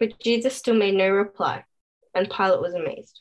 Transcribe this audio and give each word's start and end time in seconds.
But 0.00 0.18
Jesus 0.18 0.56
still 0.56 0.74
made 0.74 0.94
no 0.94 1.10
reply, 1.10 1.62
and 2.14 2.30
Pilate 2.30 2.62
was 2.62 2.74
amazed. 2.74 3.20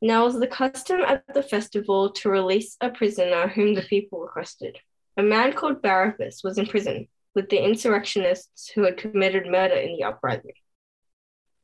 Now 0.00 0.22
it 0.22 0.26
was 0.26 0.38
the 0.38 0.46
custom 0.46 1.00
at 1.00 1.24
the 1.34 1.42
festival 1.42 2.12
to 2.12 2.28
release 2.28 2.76
a 2.80 2.90
prisoner 2.90 3.48
whom 3.48 3.74
the 3.74 3.82
people 3.82 4.20
requested. 4.20 4.78
A 5.16 5.22
man 5.22 5.54
called 5.54 5.82
Barabbas 5.82 6.42
was 6.44 6.58
in 6.58 6.66
prison 6.66 7.08
with 7.34 7.48
the 7.48 7.64
insurrectionists 7.64 8.70
who 8.70 8.84
had 8.84 8.98
committed 8.98 9.46
murder 9.46 9.74
in 9.74 9.96
the 9.96 10.04
uprising. 10.04 10.52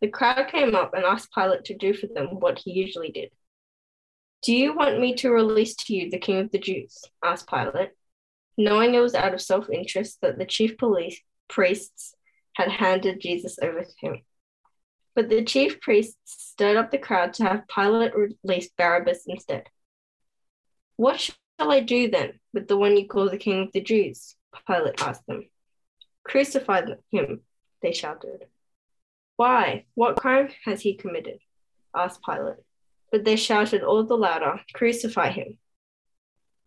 The 0.00 0.08
crowd 0.08 0.48
came 0.48 0.74
up 0.74 0.94
and 0.94 1.04
asked 1.04 1.32
Pilate 1.32 1.64
to 1.66 1.76
do 1.76 1.94
for 1.94 2.06
them 2.06 2.40
what 2.40 2.58
he 2.58 2.72
usually 2.72 3.12
did. 3.12 3.30
Do 4.42 4.54
you 4.54 4.74
want 4.74 5.00
me 5.00 5.14
to 5.16 5.30
release 5.30 5.74
to 5.76 5.94
you 5.94 6.10
the 6.10 6.18
king 6.18 6.38
of 6.38 6.50
the 6.50 6.58
Jews? 6.58 7.02
asked 7.22 7.48
Pilate, 7.48 7.90
knowing 8.58 8.94
it 8.94 9.00
was 9.00 9.14
out 9.14 9.34
of 9.34 9.40
self 9.40 9.70
interest 9.70 10.18
that 10.22 10.38
the 10.38 10.44
chief 10.44 10.76
police 10.76 11.20
priests 11.48 12.14
had 12.54 12.70
handed 12.70 13.20
Jesus 13.20 13.58
over 13.60 13.82
to 13.82 13.94
him. 14.00 14.22
But 15.14 15.28
the 15.28 15.44
chief 15.44 15.80
priests 15.80 16.18
stirred 16.50 16.76
up 16.76 16.90
the 16.90 16.98
crowd 16.98 17.34
to 17.34 17.44
have 17.44 17.68
Pilate 17.68 18.12
release 18.14 18.70
Barabbas 18.76 19.24
instead. 19.26 19.68
What 20.96 21.20
shall 21.20 21.36
I 21.58 21.80
do 21.80 22.10
then 22.10 22.40
with 22.52 22.68
the 22.68 22.76
one 22.76 22.96
you 22.96 23.06
call 23.06 23.28
the 23.28 23.36
king 23.36 23.62
of 23.62 23.72
the 23.72 23.80
Jews? 23.80 24.34
Pilate 24.66 25.00
asked 25.00 25.26
them. 25.26 25.48
Crucify 26.24 26.82
him, 27.10 27.40
they 27.82 27.92
shouted. 27.92 28.46
Why? 29.36 29.84
What 29.94 30.16
crime 30.16 30.48
has 30.64 30.80
he 30.80 30.94
committed? 30.94 31.38
asked 31.94 32.24
Pilate. 32.24 32.62
But 33.12 33.24
they 33.24 33.36
shouted 33.36 33.82
all 33.82 34.04
the 34.04 34.16
louder, 34.16 34.60
Crucify 34.74 35.30
him. 35.30 35.58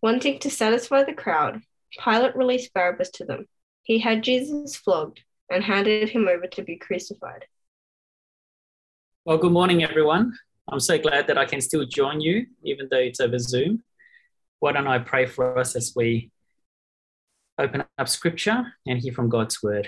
Wanting 0.02 0.40
to 0.40 0.50
satisfy 0.50 1.04
the 1.04 1.14
crowd, 1.14 1.62
Pilate 2.04 2.36
released 2.36 2.74
Barabbas 2.74 3.10
to 3.12 3.26
them. 3.26 3.48
He 3.84 4.00
had 4.00 4.24
Jesus 4.24 4.76
flogged 4.76 5.22
and 5.50 5.64
handed 5.64 6.10
him 6.10 6.28
over 6.28 6.48
to 6.48 6.62
be 6.62 6.76
crucified. 6.76 7.46
Well, 9.26 9.38
good 9.38 9.52
morning, 9.52 9.84
everyone. 9.84 10.38
I'm 10.70 10.80
so 10.80 10.98
glad 10.98 11.28
that 11.28 11.38
I 11.38 11.46
can 11.46 11.62
still 11.62 11.86
join 11.86 12.22
you, 12.22 12.48
even 12.64 12.88
though 12.90 12.98
it's 12.98 13.20
over 13.20 13.40
Zoom. 13.40 13.84
Why 14.60 14.72
don't 14.72 14.88
I 14.88 15.00
pray 15.00 15.26
for 15.26 15.58
us 15.58 15.76
as 15.76 15.94
we 15.96 16.32
open 17.58 17.84
up 17.98 18.10
scripture 18.10 18.74
and 18.86 19.00
hear 19.00 19.14
from 19.14 19.30
God's 19.30 19.62
word? 19.64 19.88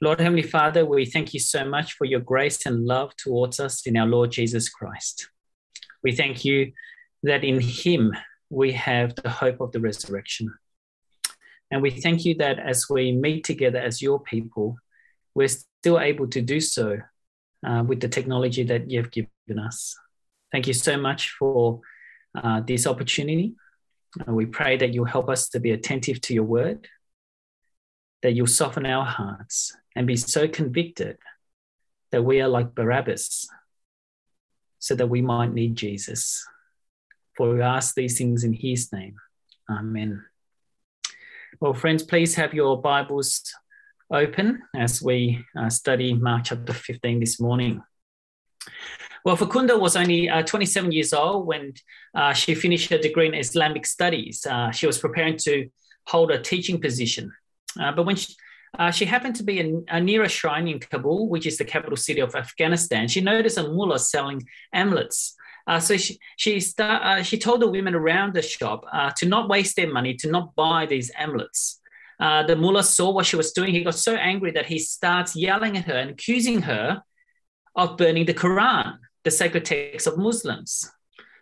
Lord 0.00 0.20
Heavenly 0.20 0.42
Father, 0.42 0.84
we 0.84 1.06
thank 1.06 1.32
you 1.32 1.40
so 1.40 1.64
much 1.64 1.92
for 1.94 2.04
your 2.04 2.20
grace 2.20 2.66
and 2.66 2.84
love 2.84 3.14
towards 3.16 3.60
us 3.60 3.86
in 3.86 3.96
our 3.96 4.06
Lord 4.06 4.32
Jesus 4.32 4.68
Christ. 4.68 5.28
We 6.02 6.12
thank 6.12 6.44
you 6.44 6.72
that 7.22 7.44
in 7.44 7.60
Him 7.60 8.12
we 8.50 8.72
have 8.72 9.14
the 9.14 9.30
hope 9.30 9.60
of 9.60 9.70
the 9.70 9.80
resurrection. 9.80 10.52
And 11.72 11.80
we 11.80 11.90
thank 11.90 12.26
you 12.26 12.34
that 12.34 12.58
as 12.58 12.86
we 12.90 13.12
meet 13.12 13.44
together 13.44 13.78
as 13.78 14.02
your 14.02 14.20
people, 14.20 14.76
we're 15.34 15.48
still 15.48 15.98
able 15.98 16.28
to 16.28 16.42
do 16.42 16.60
so 16.60 16.98
uh, 17.66 17.82
with 17.86 18.00
the 18.00 18.08
technology 18.08 18.62
that 18.64 18.90
you've 18.90 19.10
given 19.10 19.58
us. 19.58 19.96
Thank 20.52 20.66
you 20.66 20.74
so 20.74 20.98
much 20.98 21.30
for 21.30 21.80
uh, 22.34 22.60
this 22.60 22.86
opportunity. 22.86 23.54
Uh, 24.20 24.32
we 24.32 24.44
pray 24.44 24.76
that 24.76 24.92
you'll 24.92 25.06
help 25.06 25.30
us 25.30 25.48
to 25.48 25.60
be 25.60 25.70
attentive 25.70 26.20
to 26.20 26.34
your 26.34 26.44
word, 26.44 26.86
that 28.20 28.32
you'll 28.32 28.46
soften 28.46 28.84
our 28.84 29.06
hearts 29.06 29.74
and 29.96 30.06
be 30.06 30.16
so 30.16 30.46
convicted 30.46 31.16
that 32.10 32.22
we 32.22 32.42
are 32.42 32.48
like 32.48 32.74
Barabbas, 32.74 33.48
so 34.78 34.94
that 34.94 35.06
we 35.06 35.22
might 35.22 35.54
need 35.54 35.74
Jesus. 35.74 36.44
For 37.34 37.54
we 37.54 37.62
ask 37.62 37.94
these 37.94 38.18
things 38.18 38.44
in 38.44 38.52
his 38.52 38.92
name. 38.92 39.14
Amen. 39.70 40.22
Well, 41.62 41.74
friends, 41.74 42.02
please 42.02 42.34
have 42.34 42.52
your 42.52 42.82
Bibles 42.82 43.40
open 44.12 44.62
as 44.74 45.00
we 45.00 45.44
uh, 45.56 45.70
study 45.70 46.12
Mark 46.12 46.46
chapter 46.46 46.72
15 46.72 47.20
this 47.20 47.38
morning. 47.38 47.80
Well, 49.24 49.36
Farkhunda 49.36 49.78
was 49.78 49.94
only 49.94 50.28
uh, 50.28 50.42
27 50.42 50.90
years 50.90 51.12
old 51.12 51.46
when 51.46 51.74
uh, 52.16 52.32
she 52.32 52.56
finished 52.56 52.90
her 52.90 52.98
degree 52.98 53.28
in 53.28 53.34
Islamic 53.34 53.86
studies. 53.86 54.44
Uh, 54.44 54.72
she 54.72 54.88
was 54.88 54.98
preparing 54.98 55.36
to 55.44 55.68
hold 56.08 56.32
a 56.32 56.42
teaching 56.42 56.80
position. 56.80 57.32
Uh, 57.80 57.92
but 57.92 58.06
when 58.06 58.16
she, 58.16 58.34
uh, 58.76 58.90
she 58.90 59.04
happened 59.04 59.36
to 59.36 59.44
be 59.44 59.60
in, 59.60 59.84
near 60.04 60.24
a 60.24 60.28
shrine 60.28 60.66
in 60.66 60.80
Kabul, 60.80 61.28
which 61.28 61.46
is 61.46 61.58
the 61.58 61.64
capital 61.64 61.96
city 61.96 62.18
of 62.18 62.34
Afghanistan, 62.34 63.06
she 63.06 63.20
noticed 63.20 63.56
a 63.56 63.62
mullah 63.62 64.00
selling 64.00 64.42
amulets. 64.72 65.36
Uh, 65.66 65.78
so 65.78 65.96
she 65.96 66.18
she, 66.36 66.60
start, 66.60 67.02
uh, 67.02 67.22
she 67.22 67.38
told 67.38 67.60
the 67.60 67.70
women 67.70 67.94
around 67.94 68.34
the 68.34 68.42
shop 68.42 68.84
uh, 68.92 69.10
to 69.16 69.26
not 69.26 69.48
waste 69.48 69.76
their 69.76 69.92
money, 69.92 70.14
to 70.14 70.28
not 70.30 70.54
buy 70.54 70.86
these 70.86 71.10
amulets. 71.16 71.80
Uh, 72.20 72.42
the 72.44 72.56
mullah 72.56 72.84
saw 72.84 73.10
what 73.10 73.26
she 73.26 73.36
was 73.36 73.52
doing. 73.52 73.72
He 73.72 73.84
got 73.84 73.94
so 73.94 74.14
angry 74.14 74.52
that 74.52 74.66
he 74.66 74.78
starts 74.78 75.34
yelling 75.34 75.76
at 75.76 75.84
her 75.84 75.94
and 75.94 76.10
accusing 76.10 76.62
her 76.62 77.02
of 77.74 77.96
burning 77.96 78.26
the 78.26 78.34
Quran, 78.34 78.98
the 79.24 79.30
sacred 79.30 79.64
text 79.64 80.06
of 80.06 80.18
Muslims. 80.18 80.90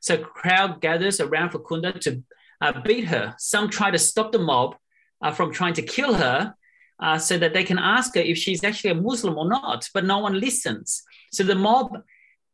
So 0.00 0.16
crowd 0.16 0.80
gathers 0.80 1.20
around 1.20 1.50
Farkhunda 1.50 2.00
to 2.00 2.22
uh, 2.60 2.80
beat 2.82 3.06
her. 3.06 3.34
Some 3.38 3.68
try 3.68 3.90
to 3.90 3.98
stop 3.98 4.32
the 4.32 4.38
mob 4.38 4.76
uh, 5.20 5.32
from 5.32 5.52
trying 5.52 5.74
to 5.74 5.82
kill 5.82 6.14
her 6.14 6.54
so 7.18 7.38
that 7.38 7.54
they 7.54 7.64
can 7.64 7.78
ask 7.78 8.14
her 8.14 8.20
if 8.20 8.36
she's 8.36 8.62
actually 8.62 8.90
a 8.90 8.94
Muslim 8.94 9.38
or 9.38 9.48
not, 9.48 9.88
but 9.94 10.04
no 10.04 10.18
one 10.18 10.38
listens. 10.38 11.02
So 11.32 11.42
the 11.42 11.54
mob 11.54 11.96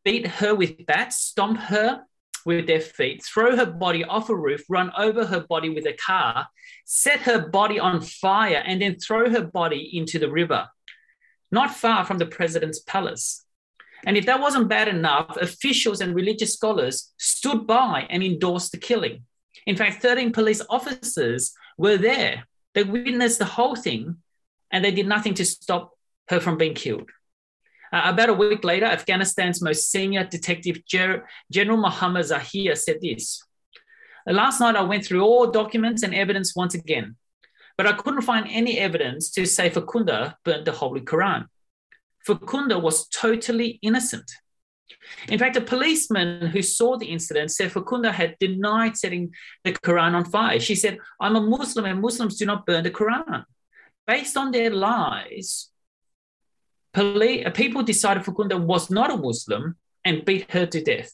beat 0.07 0.25
her 0.25 0.55
with 0.55 0.87
bats, 0.87 1.17
stomp 1.17 1.59
her 1.59 2.05
with 2.45 2.69
their 2.69 2.81
feet, 2.81 3.25
throw 3.25 3.57
her 3.57 3.67
body 3.67 4.05
off 4.05 4.31
a 4.31 4.37
roof, 4.37 4.63
run 4.69 4.93
over 4.97 5.27
her 5.27 5.41
body 5.41 5.69
with 5.69 5.85
a 5.85 5.95
car, 5.95 6.47
set 6.85 7.19
her 7.19 7.49
body 7.49 7.81
on 7.81 8.01
fire, 8.01 8.63
and 8.65 8.81
then 8.81 8.97
throw 9.01 9.29
her 9.29 9.43
body 9.43 9.91
into 9.99 10.21
the 10.21 10.31
river, 10.31 10.69
not 11.51 11.75
far 11.75 12.05
from 12.05 12.19
the 12.19 12.27
president's 12.27 12.79
palace. 12.79 13.45
And 14.07 14.17
if 14.17 14.27
that 14.27 14.41
wasn't 14.41 14.69
bad 14.69 14.87
enough, 14.87 15.37
officials 15.39 16.01
and 16.01 16.15
religious 16.15 16.55
scholars 16.55 17.13
stood 17.19 17.67
by 17.67 18.07
and 18.09 18.23
endorsed 18.23 18.71
the 18.71 18.79
killing. 18.79 19.25
In 19.67 19.75
fact, 19.75 20.03
13 20.03 20.33
police 20.33 20.63
officers 20.71 21.53
were 21.77 21.97
there. 21.97 22.47
They 22.75 22.85
witnessed 22.85 23.41
the 23.41 23.45
whole 23.45 23.75
thing 23.75 24.19
and 24.71 24.85
they 24.85 24.93
did 24.93 25.09
nothing 25.09 25.35
to 25.35 25.45
stop 25.45 25.99
her 26.29 26.39
from 26.39 26.59
being 26.59 26.75
killed. 26.75 27.11
Uh, 27.93 28.03
about 28.07 28.29
a 28.29 28.35
week 28.35 28.65
later, 28.65 28.87
Afghanistan's 28.87 29.63
most 29.63 29.91
senior 29.91 30.25
detective, 30.25 30.85
Ger- 30.87 31.27
General 31.51 31.79
Muhammad 31.79 32.27
Zahir, 32.27 32.75
said 32.75 33.01
this 33.01 33.43
Last 34.27 34.61
night, 34.61 34.77
I 34.77 34.83
went 34.83 35.05
through 35.05 35.23
all 35.23 35.51
documents 35.51 36.03
and 36.03 36.15
evidence 36.15 36.57
once 36.57 36.75
again, 36.75 37.17
but 37.77 37.87
I 37.87 37.93
couldn't 37.93 38.23
find 38.23 38.47
any 38.51 38.79
evidence 38.79 39.31
to 39.33 39.47
say 39.47 39.71
Farkhunda 39.71 40.35
burnt 40.45 40.65
the 40.65 40.73
Holy 40.73 41.01
Quran. 41.01 41.47
Farkhunda 42.27 42.83
was 42.83 43.07
totally 43.09 43.79
innocent. 43.83 44.29
In 45.29 45.39
fact, 45.39 45.57
a 45.57 45.61
policeman 45.61 46.47
who 46.47 46.63
saw 46.63 46.97
the 46.97 47.07
incident 47.07 47.51
said 47.53 47.71
Farkhunda 47.71 48.13
had 48.13 48.37
denied 48.41 48.97
setting 48.97 49.33
the 49.65 49.73
Quran 49.73 50.15
on 50.15 50.25
fire. 50.25 50.59
She 50.59 50.75
said, 50.75 50.99
I'm 51.21 51.37
a 51.37 51.41
Muslim 51.41 51.85
and 51.85 52.01
Muslims 52.01 52.37
do 52.37 52.47
not 52.47 52.67
burn 52.67 52.83
the 52.85 52.91
Quran. 52.91 53.45
Based 54.07 54.37
on 54.37 54.51
their 54.53 54.71
lies, 54.71 55.69
people 57.55 57.83
decided 57.83 58.23
Farkhunda 58.23 58.59
was 58.59 58.91
not 58.91 59.11
a 59.11 59.17
Muslim 59.17 59.77
and 60.05 60.25
beat 60.25 60.51
her 60.51 60.67
to 60.67 60.83
death. 60.83 61.13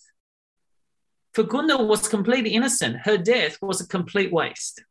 Farkhunda 1.34 1.86
was 1.86 2.08
completely 2.08 2.50
innocent. 2.50 2.98
Her 3.04 3.16
death 3.16 3.58
was 3.60 3.80
a 3.80 3.88
complete 3.88 4.32
waste. 4.32 4.84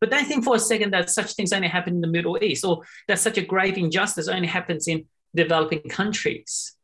But 0.00 0.10
don't 0.10 0.26
think 0.26 0.44
for 0.44 0.56
a 0.56 0.60
second 0.60 0.92
that 0.92 1.10
such 1.10 1.32
things 1.32 1.52
only 1.52 1.68
happen 1.68 1.94
in 1.94 2.00
the 2.00 2.06
Middle 2.06 2.42
East 2.42 2.64
or 2.64 2.82
that 3.08 3.18
such 3.18 3.38
a 3.38 3.44
grave 3.44 3.76
injustice 3.76 4.28
only 4.28 4.46
happens 4.46 4.86
in 4.86 5.06
developing 5.34 5.82
countries. 5.88 6.76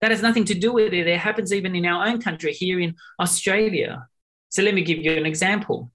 That 0.00 0.10
has 0.10 0.22
nothing 0.22 0.44
to 0.46 0.54
do 0.54 0.72
with 0.72 0.92
it. 0.92 1.06
It 1.06 1.18
happens 1.18 1.52
even 1.52 1.76
in 1.76 1.86
our 1.86 2.06
own 2.06 2.20
country, 2.20 2.52
here 2.52 2.80
in 2.80 2.96
Australia. 3.20 4.08
So 4.48 4.62
let 4.62 4.74
me 4.74 4.82
give 4.82 4.98
you 4.98 5.12
an 5.12 5.26
example. 5.26 5.90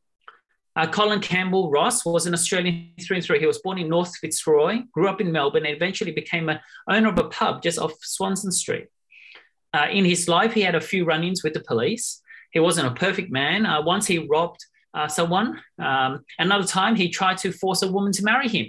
Uh, 0.75 0.87
Colin 0.87 1.19
Campbell 1.19 1.69
Ross 1.69 2.05
was 2.05 2.25
an 2.25 2.33
Australian 2.33 2.93
through 3.01 3.17
and 3.17 3.25
through. 3.25 3.39
He 3.39 3.45
was 3.45 3.59
born 3.59 3.77
in 3.77 3.89
North 3.89 4.15
Fitzroy, 4.17 4.79
grew 4.93 5.09
up 5.09 5.19
in 5.19 5.31
Melbourne, 5.31 5.65
and 5.65 5.75
eventually 5.75 6.11
became 6.11 6.47
an 6.49 6.59
owner 6.89 7.09
of 7.09 7.17
a 7.17 7.25
pub 7.25 7.61
just 7.61 7.77
off 7.77 7.93
Swanston 8.01 8.51
Street. 8.51 8.87
Uh, 9.73 9.87
in 9.91 10.05
his 10.05 10.27
life, 10.27 10.53
he 10.53 10.61
had 10.61 10.75
a 10.75 10.81
few 10.81 11.05
run 11.05 11.23
ins 11.23 11.43
with 11.43 11.53
the 11.53 11.61
police. 11.61 12.21
He 12.51 12.59
wasn't 12.59 12.87
a 12.87 12.99
perfect 12.99 13.31
man. 13.31 13.65
Uh, 13.65 13.81
once 13.81 14.07
he 14.07 14.19
robbed 14.19 14.65
uh, 14.93 15.07
someone. 15.07 15.59
Um, 15.79 16.25
another 16.39 16.65
time, 16.65 16.95
he 16.95 17.09
tried 17.09 17.37
to 17.39 17.51
force 17.51 17.81
a 17.81 17.91
woman 17.91 18.11
to 18.13 18.23
marry 18.23 18.47
him 18.47 18.67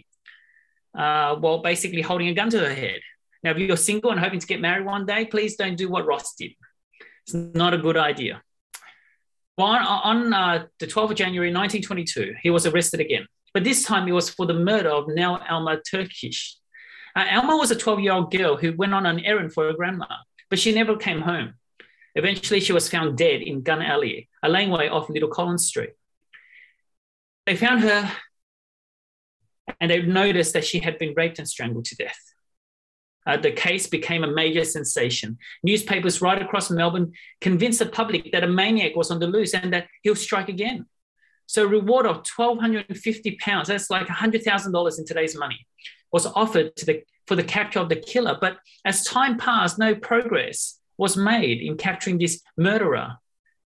uh, 0.96 1.36
while 1.36 1.62
basically 1.62 2.02
holding 2.02 2.28
a 2.28 2.34
gun 2.34 2.50
to 2.50 2.60
her 2.60 2.74
head. 2.74 3.00
Now, 3.42 3.50
if 3.52 3.58
you're 3.58 3.76
single 3.76 4.10
and 4.12 4.20
hoping 4.20 4.38
to 4.38 4.46
get 4.46 4.60
married 4.60 4.86
one 4.86 5.04
day, 5.04 5.24
please 5.24 5.56
don't 5.56 5.76
do 5.76 5.88
what 5.88 6.06
Ross 6.06 6.34
did. 6.36 6.52
It's 7.26 7.34
not 7.34 7.74
a 7.74 7.78
good 7.78 7.96
idea. 7.96 8.42
On, 9.62 9.80
on 9.80 10.32
uh, 10.32 10.66
the 10.80 10.86
12th 10.86 11.10
of 11.10 11.16
January 11.16 11.52
1922, 11.52 12.34
he 12.42 12.50
was 12.50 12.66
arrested 12.66 12.98
again. 12.98 13.26
But 13.54 13.62
this 13.62 13.84
time 13.84 14.08
it 14.08 14.12
was 14.12 14.28
for 14.28 14.44
the 14.44 14.54
murder 14.54 14.90
of 14.90 15.06
Nell 15.08 15.40
Alma 15.48 15.78
Tirtschke. 15.88 16.56
Uh, 17.14 17.26
Alma 17.30 17.56
was 17.56 17.70
a 17.70 17.76
12 17.76 18.00
year 18.00 18.12
old 18.12 18.32
girl 18.32 18.56
who 18.56 18.72
went 18.72 18.92
on 18.92 19.06
an 19.06 19.20
errand 19.20 19.52
for 19.52 19.66
her 19.66 19.72
grandma, 19.72 20.06
but 20.50 20.58
she 20.58 20.74
never 20.74 20.96
came 20.96 21.20
home. 21.20 21.54
Eventually, 22.14 22.60
she 22.60 22.72
was 22.72 22.88
found 22.88 23.16
dead 23.16 23.40
in 23.40 23.62
Gun 23.62 23.82
Alley, 23.82 24.28
a 24.42 24.48
laneway 24.48 24.88
off 24.88 25.08
Little 25.08 25.28
Collins 25.28 25.66
Street. 25.66 25.90
They 27.46 27.56
found 27.56 27.82
her 27.82 28.10
and 29.80 29.90
they 29.90 30.02
noticed 30.02 30.54
that 30.54 30.64
she 30.64 30.80
had 30.80 30.98
been 30.98 31.14
raped 31.16 31.38
and 31.38 31.48
strangled 31.48 31.84
to 31.86 31.96
death. 31.96 32.31
Uh, 33.26 33.36
the 33.36 33.52
case 33.52 33.86
became 33.86 34.24
a 34.24 34.30
major 34.30 34.64
sensation. 34.64 35.38
Newspapers 35.62 36.20
right 36.20 36.40
across 36.40 36.70
Melbourne 36.70 37.12
convinced 37.40 37.78
the 37.78 37.86
public 37.86 38.32
that 38.32 38.44
a 38.44 38.48
maniac 38.48 38.96
was 38.96 39.10
on 39.10 39.20
the 39.20 39.26
loose 39.26 39.54
and 39.54 39.72
that 39.72 39.86
he'll 40.02 40.16
strike 40.16 40.48
again. 40.48 40.86
So, 41.46 41.64
a 41.64 41.68
reward 41.68 42.06
of 42.06 42.22
£1,250, 42.22 43.66
that's 43.66 43.90
like 43.90 44.06
$100,000 44.06 44.98
in 44.98 45.04
today's 45.04 45.36
money, 45.36 45.66
was 46.12 46.26
offered 46.26 46.72
the, 46.76 47.02
for 47.26 47.36
the 47.36 47.44
capture 47.44 47.80
of 47.80 47.88
the 47.88 47.96
killer. 47.96 48.38
But 48.40 48.58
as 48.84 49.04
time 49.04 49.38
passed, 49.38 49.78
no 49.78 49.94
progress 49.94 50.78
was 50.96 51.16
made 51.16 51.60
in 51.60 51.76
capturing 51.76 52.18
this 52.18 52.40
murderer. 52.56 53.18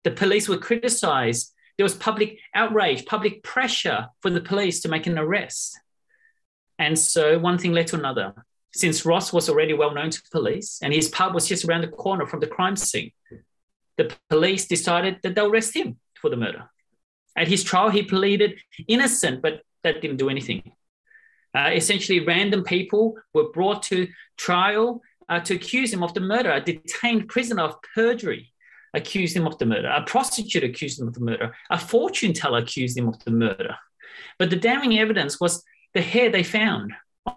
The 0.04 0.10
police 0.10 0.48
were 0.48 0.58
criticized. 0.58 1.52
There 1.76 1.84
was 1.84 1.94
public 1.94 2.38
outrage, 2.54 3.06
public 3.06 3.42
pressure 3.42 4.08
for 4.20 4.30
the 4.30 4.40
police 4.40 4.80
to 4.82 4.88
make 4.88 5.06
an 5.06 5.18
arrest. 5.18 5.78
And 6.78 6.98
so, 6.98 7.38
one 7.38 7.58
thing 7.58 7.72
led 7.72 7.88
to 7.88 7.96
another 7.96 8.34
since 8.72 9.04
Ross 9.04 9.32
was 9.32 9.48
already 9.48 9.72
well 9.72 9.92
known 9.92 10.10
to 10.10 10.22
police 10.30 10.78
and 10.82 10.92
his 10.92 11.08
pub 11.08 11.34
was 11.34 11.48
just 11.48 11.64
around 11.64 11.82
the 11.82 11.88
corner 11.88 12.26
from 12.26 12.40
the 12.40 12.46
crime 12.46 12.76
scene, 12.76 13.12
the 13.96 14.14
police 14.28 14.66
decided 14.66 15.18
that 15.22 15.34
they'll 15.34 15.50
arrest 15.50 15.74
him 15.74 15.98
for 16.20 16.30
the 16.30 16.36
murder. 16.36 16.70
At 17.36 17.48
his 17.48 17.64
trial, 17.64 17.90
he 17.90 18.02
pleaded 18.02 18.60
innocent, 18.88 19.42
but 19.42 19.62
that 19.82 20.00
didn't 20.00 20.18
do 20.18 20.28
anything. 20.28 20.72
Uh, 21.54 21.70
essentially, 21.72 22.20
random 22.20 22.62
people 22.62 23.16
were 23.34 23.50
brought 23.50 23.82
to 23.84 24.08
trial 24.36 25.02
uh, 25.28 25.40
to 25.40 25.54
accuse 25.54 25.92
him 25.92 26.02
of 26.02 26.14
the 26.14 26.20
murder. 26.20 26.50
A 26.50 26.60
detained 26.60 27.28
prisoner 27.28 27.62
of 27.62 27.76
perjury 27.94 28.52
accused 28.94 29.36
him 29.36 29.46
of 29.46 29.58
the 29.58 29.66
murder. 29.66 29.88
A 29.88 30.02
prostitute 30.02 30.64
accused 30.64 31.00
him 31.00 31.08
of 31.08 31.14
the 31.14 31.20
murder. 31.20 31.54
A 31.70 31.78
fortune 31.78 32.32
teller 32.32 32.58
accused 32.58 32.96
him 32.96 33.08
of 33.08 33.22
the 33.24 33.30
murder. 33.30 33.76
But 34.38 34.50
the 34.50 34.56
damning 34.56 34.98
evidence 34.98 35.40
was 35.40 35.64
the 35.94 36.02
hair 36.02 36.30
they 36.30 36.42
found 36.42 36.92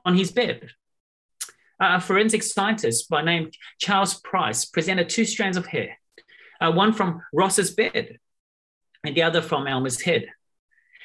on 0.06 0.16
his 0.16 0.32
bed 0.32 0.70
a 1.80 2.00
forensic 2.00 2.44
scientist 2.44 3.10
by 3.10 3.24
name 3.24 3.52
Charles 3.80 4.20
Price 4.20 4.66
presented 4.66 5.10
two 5.10 5.26
strands 5.26 5.58
of 5.58 5.66
hair, 5.66 6.00
uh, 6.62 6.72
one 6.72 6.94
from 6.94 7.22
Ross's 7.34 7.72
bed 7.72 8.20
and 9.04 9.16
the 9.16 9.24
other 9.24 9.42
from 9.42 9.68
Alma's 9.68 10.02
head. 10.02 10.28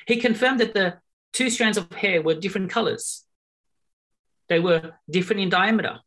He 0.06 0.16
confirmed 0.16 0.60
that 0.60 0.74
the 0.74 0.98
two 1.32 1.50
strands 1.50 1.76
of 1.76 1.92
hair 1.92 2.22
were 2.22 2.34
different 2.34 2.70
colors. 2.70 3.24
They 4.48 4.60
were 4.60 4.92
different 5.10 5.42
in 5.42 5.50
diameter. 5.50 5.98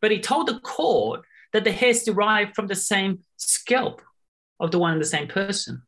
But 0.00 0.10
he 0.10 0.20
told 0.20 0.48
the 0.48 0.60
court 0.60 1.22
that 1.52 1.64
the 1.64 1.72
hairs 1.72 2.02
derived 2.02 2.54
from 2.54 2.66
the 2.66 2.74
same 2.74 3.20
scalp 3.36 4.02
of 4.60 4.70
the 4.70 4.78
one 4.78 4.92
and 4.92 5.00
the 5.00 5.06
same 5.06 5.28
person. 5.28 5.82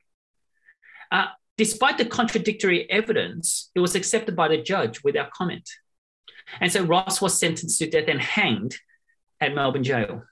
Uh, 1.10 1.26
despite 1.58 1.99
the 1.99 2.04
contradictory 2.04 2.90
evidence, 2.90 3.70
it 3.75 3.81
was 3.81 3.94
accepted 3.94 4.34
by 4.34 4.49
the 4.49 4.62
judge 4.62 5.02
without 5.04 5.32
comment. 5.32 5.69
And 6.61 6.70
so 6.70 6.84
Ross 6.84 7.20
was 7.20 7.38
sentenced 7.38 7.78
to 7.78 7.90
death 7.90 8.08
and 8.08 8.20
hanged 8.20 8.78
at 9.40 9.55
Melbourne 9.55 9.84
Jail. 9.84 10.23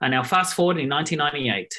And 0.00 0.10
now, 0.10 0.22
fast 0.22 0.54
forward 0.54 0.78
in 0.78 0.88
1998, 0.88 1.72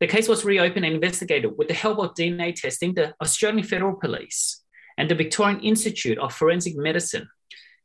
the 0.00 0.06
case 0.06 0.28
was 0.28 0.44
reopened 0.44 0.84
and 0.84 0.94
investigated 0.94 1.56
with 1.56 1.68
the 1.68 1.74
help 1.74 1.98
of 1.98 2.14
DNA 2.14 2.54
testing. 2.54 2.94
The 2.94 3.14
Australian 3.20 3.64
Federal 3.64 3.96
Police 3.96 4.62
and 4.96 5.08
the 5.08 5.14
Victorian 5.14 5.60
Institute 5.60 6.18
of 6.18 6.34
Forensic 6.34 6.76
Medicine 6.76 7.28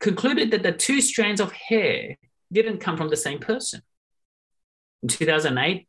concluded 0.00 0.50
that 0.50 0.62
the 0.62 0.72
two 0.72 1.00
strands 1.00 1.40
of 1.40 1.52
hair 1.52 2.16
didn't 2.52 2.78
come 2.78 2.96
from 2.96 3.08
the 3.08 3.16
same 3.16 3.38
person. 3.38 3.82
In 5.02 5.08
2008, 5.08 5.88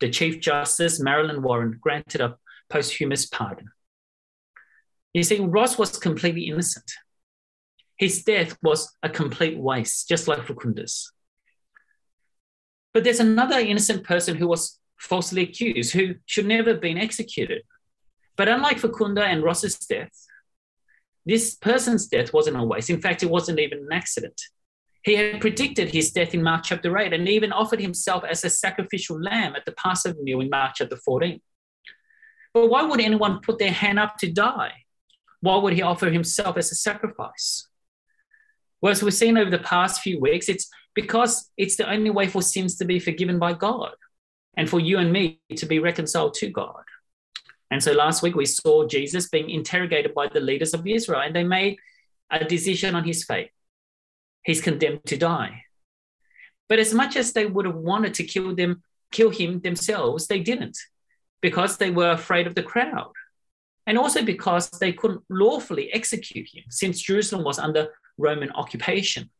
the 0.00 0.10
Chief 0.10 0.40
Justice, 0.40 1.00
Marilyn 1.00 1.42
Warren, 1.42 1.78
granted 1.80 2.20
a 2.20 2.36
posthumous 2.70 3.26
pardon. 3.26 3.70
You 5.12 5.22
see, 5.22 5.38
Ross 5.38 5.78
was 5.78 5.96
completely 5.96 6.48
innocent. 6.48 6.90
His 7.96 8.24
death 8.24 8.56
was 8.62 8.92
a 9.02 9.08
complete 9.08 9.58
waste, 9.58 10.08
just 10.08 10.26
like 10.26 10.40
Farkhunda's. 10.40 11.12
But 12.92 13.04
there's 13.04 13.20
another 13.20 13.58
innocent 13.58 14.04
person 14.04 14.36
who 14.36 14.48
was 14.48 14.78
falsely 14.98 15.42
accused, 15.42 15.92
who 15.92 16.14
should 16.26 16.46
never 16.46 16.70
have 16.70 16.80
been 16.80 16.98
executed. 16.98 17.62
But 18.36 18.48
unlike 18.48 18.78
Farkhunda 18.78 19.22
and 19.22 19.42
Ross's 19.42 19.78
death, 19.78 20.12
this 21.26 21.54
person's 21.54 22.06
death 22.06 22.32
wasn't 22.32 22.56
a 22.56 22.64
waste. 22.64 22.90
In 22.90 23.00
fact, 23.00 23.22
it 23.22 23.30
wasn't 23.30 23.58
even 23.60 23.78
an 23.78 23.92
accident. 23.92 24.40
He 25.02 25.16
had 25.16 25.40
predicted 25.40 25.90
his 25.90 26.12
death 26.12 26.34
in 26.34 26.42
Mark 26.42 26.64
chapter 26.64 26.96
8 26.96 27.12
and 27.12 27.28
even 27.28 27.52
offered 27.52 27.80
himself 27.80 28.24
as 28.24 28.42
a 28.44 28.50
sacrificial 28.50 29.20
lamb 29.20 29.54
at 29.54 29.64
the 29.64 29.72
Passover 29.72 30.22
meal 30.22 30.40
in 30.40 30.50
Mark 30.50 30.72
chapter 30.76 30.96
14. 30.96 31.40
But 32.54 32.70
why 32.70 32.82
would 32.82 33.00
anyone 33.00 33.40
put 33.40 33.58
their 33.58 33.72
hand 33.72 33.98
up 33.98 34.16
to 34.18 34.30
die? 34.30 34.72
Why 35.40 35.56
would 35.56 35.74
he 35.74 35.82
offer 35.82 36.08
himself 36.08 36.56
as 36.56 36.72
a 36.72 36.74
sacrifice? 36.74 37.68
Well, 38.84 38.90
as 38.90 39.02
we've 39.02 39.14
seen 39.14 39.38
over 39.38 39.50
the 39.50 39.60
past 39.60 40.02
few 40.02 40.20
weeks, 40.20 40.50
it's 40.50 40.68
because 40.94 41.50
it's 41.56 41.76
the 41.76 41.90
only 41.90 42.10
way 42.10 42.28
for 42.28 42.42
sins 42.42 42.76
to 42.76 42.84
be 42.84 42.98
forgiven 42.98 43.38
by 43.38 43.54
God 43.54 43.94
and 44.58 44.68
for 44.68 44.78
you 44.78 44.98
and 44.98 45.10
me 45.10 45.40
to 45.56 45.64
be 45.64 45.78
reconciled 45.78 46.34
to 46.34 46.50
God. 46.50 46.84
And 47.70 47.82
so 47.82 47.92
last 47.92 48.22
week 48.22 48.34
we 48.36 48.44
saw 48.44 48.86
Jesus 48.86 49.30
being 49.30 49.48
interrogated 49.48 50.12
by 50.12 50.28
the 50.28 50.40
leaders 50.40 50.74
of 50.74 50.86
Israel, 50.86 51.22
and 51.22 51.34
they 51.34 51.44
made 51.44 51.78
a 52.30 52.44
decision 52.44 52.94
on 52.94 53.04
his 53.04 53.24
fate. 53.24 53.52
He's 54.44 54.60
condemned 54.60 55.06
to 55.06 55.16
die. 55.16 55.62
But 56.68 56.78
as 56.78 56.92
much 56.92 57.16
as 57.16 57.32
they 57.32 57.46
would 57.46 57.64
have 57.64 57.76
wanted 57.76 58.12
to 58.12 58.24
kill 58.24 58.54
them, 58.54 58.82
kill 59.10 59.30
him 59.30 59.60
themselves, 59.60 60.26
they 60.26 60.40
didn't, 60.40 60.76
because 61.40 61.78
they 61.78 61.90
were 61.90 62.10
afraid 62.10 62.46
of 62.46 62.54
the 62.54 62.62
crowd. 62.62 63.12
And 63.86 63.96
also 63.96 64.22
because 64.22 64.68
they 64.68 64.92
couldn't 64.92 65.22
lawfully 65.30 65.90
execute 65.94 66.48
him, 66.52 66.64
since 66.68 67.00
Jerusalem 67.00 67.44
was 67.44 67.58
under 67.58 67.88
Roman 68.18 68.50
occupation. 68.52 69.30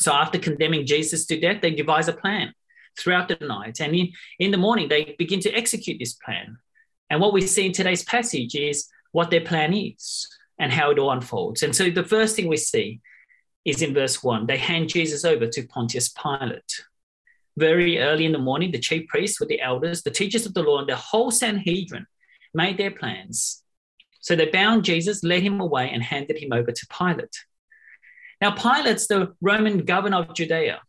So 0.00 0.12
after 0.12 0.38
condemning 0.38 0.86
Jesus 0.86 1.26
to 1.26 1.38
death, 1.38 1.60
they 1.62 1.70
devise 1.70 2.08
a 2.08 2.12
plan 2.12 2.52
throughout 2.98 3.28
the 3.28 3.38
night. 3.46 3.80
And 3.80 3.94
in, 3.94 4.08
in 4.38 4.50
the 4.50 4.58
morning, 4.58 4.88
they 4.88 5.14
begin 5.18 5.40
to 5.40 5.52
execute 5.52 5.98
this 5.98 6.14
plan. 6.14 6.58
And 7.10 7.20
what 7.20 7.32
we 7.32 7.42
see 7.42 7.66
in 7.66 7.72
today's 7.72 8.04
passage 8.04 8.54
is 8.54 8.88
what 9.12 9.30
their 9.30 9.42
plan 9.42 9.74
is 9.74 10.28
and 10.58 10.72
how 10.72 10.90
it 10.90 10.98
all 10.98 11.12
unfolds. 11.12 11.62
And 11.62 11.74
so 11.74 11.90
the 11.90 12.04
first 12.04 12.36
thing 12.36 12.48
we 12.48 12.56
see 12.56 13.00
is 13.64 13.82
in 13.82 13.94
verse 13.94 14.22
one 14.22 14.46
they 14.46 14.56
hand 14.56 14.88
Jesus 14.88 15.24
over 15.24 15.46
to 15.46 15.66
Pontius 15.68 16.08
Pilate. 16.08 16.84
Very 17.56 17.98
early 17.98 18.24
in 18.24 18.32
the 18.32 18.38
morning, 18.38 18.72
the 18.72 18.78
chief 18.78 19.06
priests 19.08 19.38
with 19.38 19.50
the 19.50 19.60
elders, 19.60 20.02
the 20.02 20.10
teachers 20.10 20.46
of 20.46 20.54
the 20.54 20.62
law, 20.62 20.78
and 20.78 20.88
the 20.88 20.96
whole 20.96 21.30
Sanhedrin 21.30 22.06
made 22.54 22.78
their 22.78 22.90
plans. 22.90 23.62
So 24.20 24.34
they 24.34 24.46
bound 24.46 24.84
Jesus, 24.84 25.22
led 25.22 25.42
him 25.42 25.60
away, 25.60 25.90
and 25.90 26.02
handed 26.02 26.38
him 26.38 26.52
over 26.52 26.72
to 26.72 26.86
Pilate. 26.86 27.36
Now, 28.42 28.50
Pilate's 28.50 29.06
the 29.06 29.36
Roman 29.40 29.84
governor 29.84 30.16
of 30.18 30.34
Judea. 30.34 30.80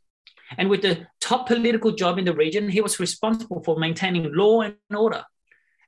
And 0.58 0.72
with 0.72 0.82
the 0.82 1.06
top 1.22 1.46
political 1.46 1.92
job 1.92 2.18
in 2.18 2.26
the 2.26 2.34
region, 2.34 2.68
he 2.68 2.82
was 2.82 3.00
responsible 3.00 3.62
for 3.64 3.78
maintaining 3.78 4.34
law 4.34 4.62
and 4.62 4.76
order. 4.90 5.24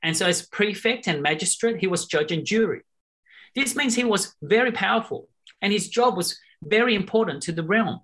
And 0.03 0.15
so, 0.15 0.27
as 0.27 0.48
prefect 0.48 1.07
and 1.07 1.24
magistrate, 1.24 1.79
he 1.79 1.88
was 1.88 2.05
judge 2.05 2.31
and 2.31 2.45
jury. 2.45 2.81
This 3.55 3.75
means 3.75 3.95
he 3.95 4.03
was 4.03 4.36
very 4.43 4.72
powerful, 4.72 5.27
and 5.60 5.74
his 5.74 5.89
job 5.89 6.15
was 6.15 6.38
very 6.63 6.93
important 6.93 7.41
to 7.43 7.51
the 7.51 7.63
realm. 7.63 8.01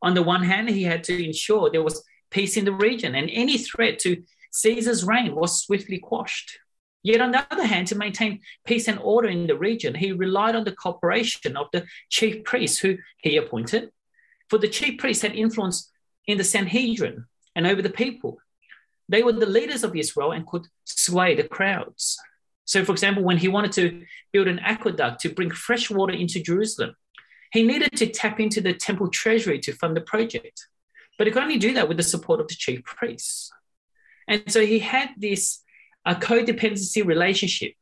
On 0.00 0.14
the 0.14 0.22
one 0.22 0.44
hand, 0.44 0.68
he 0.70 0.84
had 0.84 1.02
to 1.04 1.24
ensure 1.24 1.70
there 1.70 1.82
was 1.82 2.04
peace 2.30 2.56
in 2.56 2.64
the 2.64 2.72
region, 2.72 3.16
and 3.16 3.28
any 3.32 3.58
threat 3.58 3.98
to 4.00 4.22
Caesar's 4.52 5.04
reign 5.04 5.34
was 5.34 5.64
swiftly 5.64 5.98
quashed. 5.98 6.60
Yet, 7.08 7.22
on 7.22 7.30
the 7.30 7.46
other 7.50 7.64
hand, 7.64 7.86
to 7.86 7.94
maintain 7.94 8.40
peace 8.66 8.86
and 8.86 8.98
order 8.98 9.28
in 9.28 9.46
the 9.46 9.56
region, 9.56 9.94
he 9.94 10.12
relied 10.12 10.54
on 10.54 10.64
the 10.64 10.76
cooperation 10.76 11.56
of 11.56 11.68
the 11.72 11.86
chief 12.10 12.44
priests 12.44 12.80
who 12.80 12.98
he 13.16 13.38
appointed. 13.38 13.92
For 14.50 14.58
the 14.58 14.68
chief 14.68 14.98
priests 14.98 15.22
had 15.22 15.34
influence 15.34 15.90
in 16.26 16.36
the 16.36 16.44
Sanhedrin 16.44 17.24
and 17.56 17.66
over 17.66 17.80
the 17.80 17.88
people. 17.88 18.36
They 19.08 19.22
were 19.22 19.32
the 19.32 19.46
leaders 19.46 19.84
of 19.84 19.96
Israel 19.96 20.32
and 20.32 20.46
could 20.46 20.66
sway 20.84 21.34
the 21.34 21.48
crowds. 21.48 22.18
So, 22.66 22.84
for 22.84 22.92
example, 22.92 23.22
when 23.22 23.38
he 23.38 23.48
wanted 23.48 23.72
to 23.72 24.04
build 24.30 24.46
an 24.46 24.58
aqueduct 24.58 25.22
to 25.22 25.30
bring 25.30 25.50
fresh 25.50 25.88
water 25.88 26.12
into 26.12 26.42
Jerusalem, 26.42 26.94
he 27.52 27.62
needed 27.62 27.92
to 27.96 28.06
tap 28.08 28.38
into 28.38 28.60
the 28.60 28.74
temple 28.74 29.08
treasury 29.08 29.58
to 29.60 29.72
fund 29.72 29.96
the 29.96 30.02
project. 30.02 30.68
But 31.16 31.26
he 31.26 31.32
could 31.32 31.42
only 31.42 31.56
do 31.56 31.72
that 31.72 31.88
with 31.88 31.96
the 31.96 32.02
support 32.02 32.38
of 32.38 32.48
the 32.48 32.54
chief 32.54 32.84
priests. 32.84 33.50
And 34.28 34.42
so 34.52 34.66
he 34.66 34.80
had 34.80 35.12
this 35.16 35.64
a 36.04 36.14
codependency 36.14 37.04
relationship. 37.04 37.72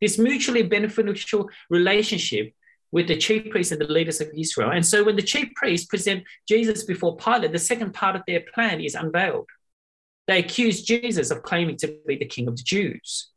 This 0.00 0.18
mutually 0.18 0.62
beneficial 0.62 1.48
relationship 1.70 2.52
with 2.90 3.08
the 3.08 3.16
chief 3.16 3.50
priests 3.50 3.72
and 3.72 3.80
the 3.80 3.86
leaders 3.86 4.20
of 4.20 4.30
Israel. 4.36 4.70
And 4.70 4.84
so 4.84 5.04
when 5.04 5.16
the 5.16 5.22
chief 5.22 5.52
priests 5.54 5.86
present 5.86 6.24
Jesus 6.46 6.84
before 6.84 7.16
Pilate, 7.16 7.52
the 7.52 7.58
second 7.58 7.94
part 7.94 8.16
of 8.16 8.22
their 8.26 8.42
plan 8.54 8.80
is 8.80 8.94
unveiled. 8.94 9.48
They 10.26 10.38
accuse 10.38 10.82
Jesus 10.82 11.30
of 11.30 11.42
claiming 11.42 11.76
to 11.78 11.96
be 12.06 12.16
the 12.16 12.26
king 12.26 12.48
of 12.48 12.56
the 12.56 12.62
Jews. 12.62 13.30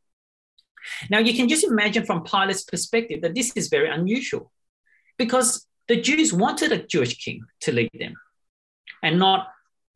Now, 1.09 1.19
you 1.19 1.33
can 1.33 1.49
just 1.49 1.63
imagine 1.63 2.05
from 2.05 2.23
Pilate's 2.23 2.63
perspective 2.63 3.21
that 3.21 3.33
this 3.33 3.51
is 3.55 3.69
very 3.69 3.89
unusual 3.89 4.51
because 5.17 5.65
the 5.87 5.99
Jews 5.99 6.33
wanted 6.33 6.71
a 6.71 6.85
Jewish 6.85 7.17
king 7.17 7.41
to 7.61 7.71
lead 7.71 7.91
them 7.97 8.13
and 9.01 9.17
not 9.17 9.47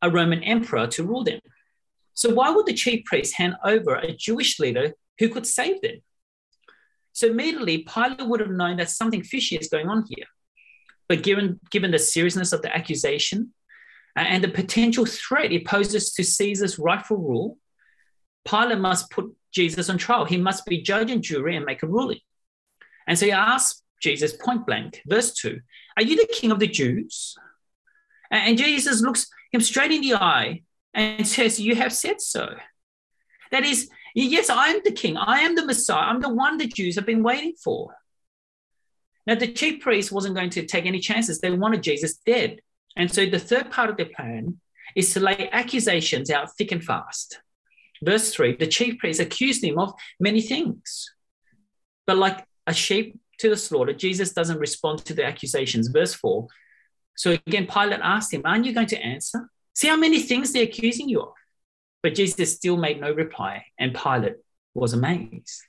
a 0.02 0.10
Roman 0.10 0.42
emperor 0.42 0.86
to 0.88 1.04
rule 1.04 1.24
them. 1.24 1.40
So, 2.14 2.32
why 2.32 2.50
would 2.50 2.66
the 2.66 2.74
chief 2.74 3.04
priests 3.04 3.34
hand 3.34 3.54
over 3.64 3.94
a 3.94 4.14
Jewish 4.14 4.58
leader 4.58 4.92
who 5.18 5.28
could 5.28 5.46
save 5.46 5.80
them? 5.80 6.02
So, 7.12 7.28
immediately, 7.28 7.78
Pilate 7.78 8.26
would 8.26 8.40
have 8.40 8.50
known 8.50 8.76
that 8.76 8.90
something 8.90 9.22
fishy 9.22 9.56
is 9.56 9.68
going 9.68 9.88
on 9.88 10.04
here. 10.08 10.26
But 11.08 11.22
given, 11.22 11.58
given 11.70 11.90
the 11.90 11.98
seriousness 11.98 12.52
of 12.52 12.62
the 12.62 12.74
accusation 12.74 13.52
uh, 14.16 14.20
and 14.20 14.44
the 14.44 14.48
potential 14.48 15.06
threat 15.06 15.52
it 15.52 15.66
poses 15.66 16.12
to 16.12 16.24
Caesar's 16.24 16.78
rightful 16.78 17.16
rule, 17.16 17.58
Pilate 18.44 18.78
must 18.78 19.10
put 19.10 19.34
Jesus 19.52 19.90
on 19.90 19.98
trial. 19.98 20.24
He 20.24 20.36
must 20.36 20.66
be 20.66 20.82
judge 20.82 21.10
and 21.10 21.22
jury 21.22 21.56
and 21.56 21.64
make 21.64 21.82
a 21.82 21.88
ruling. 21.88 22.20
And 23.06 23.18
so 23.18 23.26
he 23.26 23.32
asks 23.32 23.82
Jesus 24.00 24.32
point 24.36 24.66
blank, 24.66 25.02
verse 25.06 25.34
2 25.34 25.60
Are 25.96 26.02
you 26.02 26.16
the 26.16 26.32
king 26.32 26.50
of 26.52 26.58
the 26.58 26.66
Jews? 26.66 27.36
And 28.30 28.56
Jesus 28.56 29.00
looks 29.00 29.26
him 29.52 29.60
straight 29.60 29.90
in 29.90 30.00
the 30.00 30.14
eye 30.14 30.62
and 30.94 31.26
says, 31.26 31.60
You 31.60 31.76
have 31.76 31.92
said 31.92 32.20
so. 32.20 32.54
That 33.50 33.64
is, 33.64 33.90
yes, 34.14 34.48
I 34.48 34.68
am 34.68 34.80
the 34.84 34.92
king. 34.92 35.16
I 35.16 35.40
am 35.40 35.54
the 35.54 35.66
Messiah. 35.66 36.06
I'm 36.06 36.20
the 36.20 36.32
one 36.32 36.58
the 36.58 36.66
Jews 36.66 36.94
have 36.96 37.06
been 37.06 37.22
waiting 37.22 37.54
for. 37.62 37.96
Now, 39.26 39.34
the 39.34 39.52
chief 39.52 39.82
priest 39.82 40.12
wasn't 40.12 40.36
going 40.36 40.50
to 40.50 40.66
take 40.66 40.86
any 40.86 41.00
chances. 41.00 41.40
They 41.40 41.50
wanted 41.50 41.82
Jesus 41.82 42.16
dead. 42.24 42.60
And 42.96 43.12
so 43.12 43.26
the 43.26 43.38
third 43.38 43.70
part 43.70 43.90
of 43.90 43.96
their 43.96 44.06
plan 44.06 44.60
is 44.96 45.12
to 45.14 45.20
lay 45.20 45.48
accusations 45.52 46.30
out 46.30 46.56
thick 46.56 46.72
and 46.72 46.82
fast. 46.82 47.40
Verse 48.02 48.32
3 48.32 48.56
the 48.56 48.66
chief 48.66 48.98
priests 48.98 49.20
accused 49.20 49.62
him 49.62 49.78
of 49.78 49.92
many 50.18 50.40
things. 50.40 51.10
But 52.06 52.16
like 52.16 52.44
a 52.66 52.72
sheep 52.72 53.20
to 53.38 53.50
the 53.50 53.56
slaughter, 53.56 53.92
Jesus 53.92 54.32
doesn't 54.32 54.58
respond 54.58 55.04
to 55.04 55.14
the 55.14 55.24
accusations. 55.24 55.88
Verse 55.88 56.14
4 56.14 56.48
so 57.20 57.32
again, 57.32 57.66
Pilate 57.66 58.00
asked 58.02 58.32
him, 58.32 58.40
Aren't 58.46 58.64
you 58.64 58.72
going 58.72 58.86
to 58.86 58.98
answer? 58.98 59.50
See 59.74 59.88
how 59.88 59.96
many 59.96 60.20
things 60.20 60.52
they're 60.52 60.64
accusing 60.64 61.08
you 61.08 61.22
of. 61.22 61.32
But 62.02 62.14
Jesus 62.14 62.54
still 62.54 62.76
made 62.76 63.00
no 63.00 63.12
reply, 63.12 63.66
and 63.78 63.94
Pilate 63.94 64.36
was 64.74 64.92
amazed. 64.92 65.62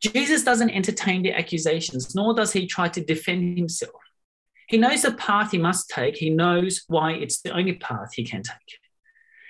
Jesus 0.00 0.44
doesn't 0.44 0.70
entertain 0.70 1.22
the 1.22 1.32
accusations, 1.32 2.14
nor 2.14 2.34
does 2.34 2.52
he 2.52 2.66
try 2.66 2.88
to 2.88 3.04
defend 3.04 3.58
himself. 3.58 3.92
He 4.68 4.78
knows 4.78 5.02
the 5.02 5.12
path 5.12 5.50
he 5.50 5.58
must 5.58 5.90
take, 5.90 6.16
he 6.16 6.30
knows 6.30 6.84
why 6.88 7.12
it's 7.12 7.40
the 7.40 7.52
only 7.52 7.74
path 7.74 8.10
he 8.14 8.24
can 8.24 8.42
take. 8.42 8.78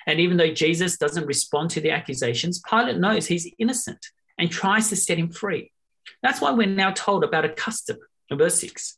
And 0.07 0.21
even 0.21 0.39
though 0.39 0.53
Jesus 0.53 0.97
doesn't 0.97 1.27
respond 1.27 1.71
to 1.71 1.81
the 1.81 1.91
accusations, 1.91 2.63
Pilate 2.69 2.99
knows 2.99 3.27
he's 3.27 3.51
innocent 3.59 4.07
and 4.39 4.51
tries 4.51 4.89
to 4.89 4.97
set 4.97 5.19
him 5.19 5.31
free. 5.31 5.71
That's 6.23 6.41
why 6.41 6.53
we're 6.53 6.67
now 6.67 6.93
told 6.93 7.25
about 7.25 7.45
a 7.45 7.51
custom 7.51 7.99
in 8.31 8.39
verse 8.39 8.59
6. 8.61 8.95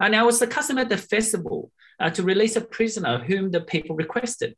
And 0.00 0.12
now 0.12 0.28
it's 0.28 0.38
the 0.38 0.46
custom 0.46 0.78
at 0.78 0.88
the 0.88 0.96
festival 0.96 1.70
uh, 2.00 2.10
to 2.10 2.22
release 2.22 2.56
a 2.56 2.60
prisoner 2.60 3.18
whom 3.18 3.50
the 3.50 3.60
people 3.60 3.96
requested. 3.96 4.56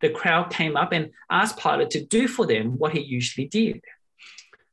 The 0.00 0.10
crowd 0.10 0.50
came 0.50 0.76
up 0.76 0.92
and 0.92 1.10
asked 1.30 1.58
Pilate 1.58 1.90
to 1.90 2.04
do 2.04 2.26
for 2.26 2.46
them 2.46 2.78
what 2.78 2.92
he 2.92 3.00
usually 3.00 3.46
did. 3.46 3.80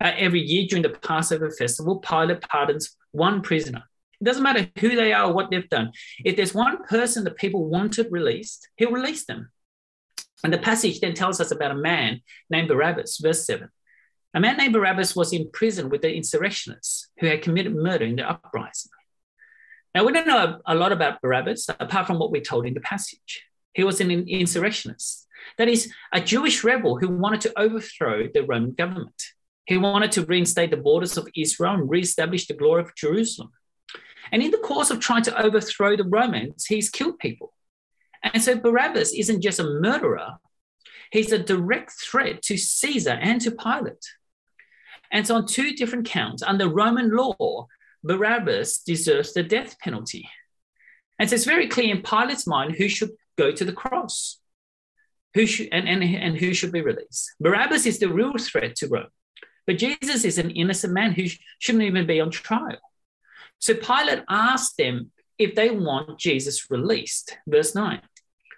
Uh, 0.01 0.11
every 0.17 0.41
year 0.41 0.65
during 0.67 0.83
the 0.83 0.89
Passover 0.89 1.51
festival, 1.51 1.99
Pilate 1.99 2.41
pardons 2.41 2.95
one 3.11 3.41
prisoner. 3.41 3.83
It 4.19 4.23
doesn't 4.23 4.43
matter 4.43 4.69
who 4.79 4.95
they 4.95 5.13
are 5.13 5.29
or 5.29 5.33
what 5.33 5.51
they've 5.51 5.69
done. 5.69 5.91
If 6.25 6.35
there's 6.35 6.53
one 6.53 6.83
person 6.85 7.23
the 7.23 7.31
people 7.31 7.69
wanted 7.69 8.07
released, 8.11 8.67
he'll 8.75 8.91
release 8.91 9.25
them. 9.25 9.51
And 10.43 10.53
the 10.53 10.57
passage 10.57 10.99
then 10.99 11.13
tells 11.13 11.39
us 11.39 11.51
about 11.51 11.71
a 11.71 11.75
man 11.75 12.21
named 12.49 12.69
Barabbas, 12.69 13.17
verse 13.17 13.45
7. 13.45 13.69
A 14.33 14.39
man 14.39 14.57
named 14.57 14.73
Barabbas 14.73 15.15
was 15.15 15.33
in 15.33 15.49
prison 15.51 15.89
with 15.89 16.01
the 16.01 16.13
insurrectionists 16.13 17.09
who 17.19 17.27
had 17.27 17.41
committed 17.41 17.75
murder 17.75 18.05
in 18.05 18.15
the 18.15 18.29
uprising. 18.29 18.91
Now, 19.95 20.05
we 20.05 20.13
don't 20.13 20.27
know 20.27 20.59
a 20.65 20.75
lot 20.75 20.91
about 20.91 21.21
Barabbas 21.21 21.67
apart 21.79 22.07
from 22.07 22.19
what 22.19 22.31
we're 22.31 22.41
told 22.41 22.65
in 22.65 22.73
the 22.73 22.81
passage. 22.81 23.43
He 23.73 23.83
was 23.83 24.01
an 24.01 24.11
insurrectionist, 24.11 25.27
that 25.57 25.67
is, 25.67 25.91
a 26.13 26.21
Jewish 26.21 26.63
rebel 26.63 26.97
who 26.97 27.09
wanted 27.09 27.41
to 27.41 27.59
overthrow 27.59 28.27
the 28.33 28.43
Roman 28.43 28.73
government. 28.73 29.21
He 29.65 29.77
wanted 29.77 30.11
to 30.13 30.25
reinstate 30.25 30.71
the 30.71 30.77
borders 30.77 31.17
of 31.17 31.27
Israel 31.35 31.75
and 31.75 31.89
reestablish 31.89 32.47
the 32.47 32.55
glory 32.55 32.81
of 32.81 32.95
Jerusalem. 32.95 33.51
And 34.31 34.43
in 34.43 34.51
the 34.51 34.57
course 34.57 34.91
of 34.91 34.99
trying 34.99 35.23
to 35.23 35.43
overthrow 35.43 35.95
the 35.95 36.03
Romans, 36.03 36.65
he's 36.65 36.89
killed 36.89 37.19
people. 37.19 37.53
And 38.21 38.43
so 38.43 38.55
Barabbas 38.55 39.13
isn't 39.13 39.41
just 39.41 39.59
a 39.59 39.63
murderer, 39.63 40.37
he's 41.11 41.31
a 41.31 41.39
direct 41.39 41.93
threat 41.93 42.41
to 42.43 42.57
Caesar 42.57 43.17
and 43.21 43.41
to 43.41 43.51
Pilate. 43.51 44.05
And 45.11 45.25
so, 45.25 45.35
on 45.35 45.47
two 45.47 45.73
different 45.73 46.05
counts, 46.05 46.43
under 46.43 46.67
Roman 46.67 47.15
law, 47.15 47.67
Barabbas 48.03 48.79
deserves 48.79 49.33
the 49.33 49.43
death 49.43 49.77
penalty. 49.79 50.29
And 51.17 51.29
so 51.29 51.35
it's 51.35 51.45
very 51.45 51.67
clear 51.67 51.93
in 51.93 52.01
Pilate's 52.01 52.47
mind 52.47 52.75
who 52.75 52.87
should 52.87 53.11
go 53.37 53.51
to 53.51 53.65
the 53.65 53.73
cross 53.73 54.39
who 55.33 55.45
should, 55.45 55.69
and, 55.71 55.87
and, 55.87 56.03
and 56.03 56.37
who 56.37 56.53
should 56.53 56.71
be 56.71 56.81
released. 56.81 57.31
Barabbas 57.39 57.85
is 57.85 57.99
the 57.99 58.09
real 58.09 58.37
threat 58.37 58.75
to 58.77 58.87
Rome, 58.87 59.07
but 59.67 59.77
Jesus 59.77 60.25
is 60.25 60.37
an 60.37 60.51
innocent 60.51 60.93
man 60.93 61.11
who 61.11 61.25
shouldn't 61.59 61.83
even 61.83 62.07
be 62.07 62.19
on 62.19 62.31
trial. 62.31 62.79
So 63.59 63.73
Pilate 63.73 64.23
asked 64.29 64.77
them 64.77 65.11
if 65.37 65.55
they 65.55 65.69
want 65.69 66.19
Jesus 66.19 66.69
released. 66.71 67.37
Verse 67.47 67.75
9. 67.75 67.99
Do 67.99 68.01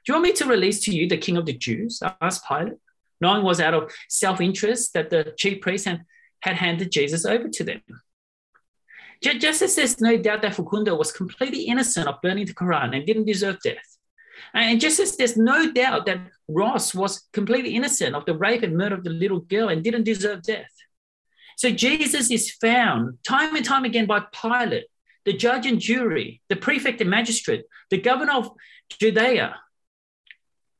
you 0.08 0.14
want 0.16 0.24
me 0.24 0.34
to 0.34 0.46
release 0.46 0.82
to 0.82 0.96
you 0.96 1.08
the 1.08 1.18
king 1.18 1.38
of 1.38 1.46
the 1.46 1.54
Jews? 1.54 2.02
asked 2.22 2.48
Pilate. 2.48 2.78
Knowing 3.20 3.44
was 3.44 3.60
out 3.60 3.76
of 3.76 3.92
self 4.10 4.42
interest 4.42 4.94
that 4.94 5.12
the 5.12 5.34
chief 5.38 5.62
priests 5.62 5.86
had, 5.86 6.02
had 6.42 6.56
handed 6.56 6.92
Jesus 6.92 7.26
over 7.26 7.50
to 7.50 7.64
them. 7.64 7.82
Just 9.22 9.62
as 9.62 9.76
there's 9.76 10.02
no 10.02 10.18
doubt 10.18 10.42
that 10.42 10.54
Farkhunda 10.54 10.98
was 10.98 11.12
completely 11.12 11.64
innocent 11.64 12.08
of 12.08 12.22
burning 12.22 12.46
the 12.46 12.56
Quran 12.56 12.96
and 12.96 13.06
didn't 13.06 13.26
deserve 13.26 13.60
death. 13.64 13.98
And 14.54 14.82
just 14.82 15.00
as 15.00 15.16
there's 15.16 15.38
no 15.38 15.72
doubt 15.72 16.06
that 16.08 16.20
Ross 16.48 16.94
was 16.94 17.28
completely 17.32 17.76
innocent 17.76 18.16
of 18.16 18.26
the 18.26 18.36
rape 18.36 18.64
and 18.64 18.76
murder 18.76 18.96
of 18.96 19.04
the 19.04 19.12
little 19.12 19.40
girl 19.40 19.70
and 19.70 19.84
didn't 19.84 20.04
deserve 20.04 20.42
death. 20.42 20.72
So 21.58 21.70
Jesus 21.70 22.32
is 22.32 22.52
found 22.52 23.20
time 23.24 23.56
and 23.56 23.64
time 23.64 23.86
again 23.86 24.08
by 24.08 24.24
Pilate, 24.34 24.86
the 25.26 25.34
judge 25.34 25.66
and 25.68 25.80
jury, 25.80 26.42
the 26.50 26.56
prefect 26.56 27.02
and 27.02 27.10
magistrate, 27.10 27.66
the 27.90 28.02
governor 28.02 28.34
of 28.34 28.50
Judea, 29.00 29.56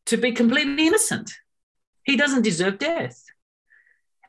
to 0.08 0.18
be 0.18 0.32
completely 0.32 0.88
innocent. 0.88 1.32
He 2.04 2.18
doesn't 2.18 2.42
deserve 2.42 2.80
death. 2.80 3.24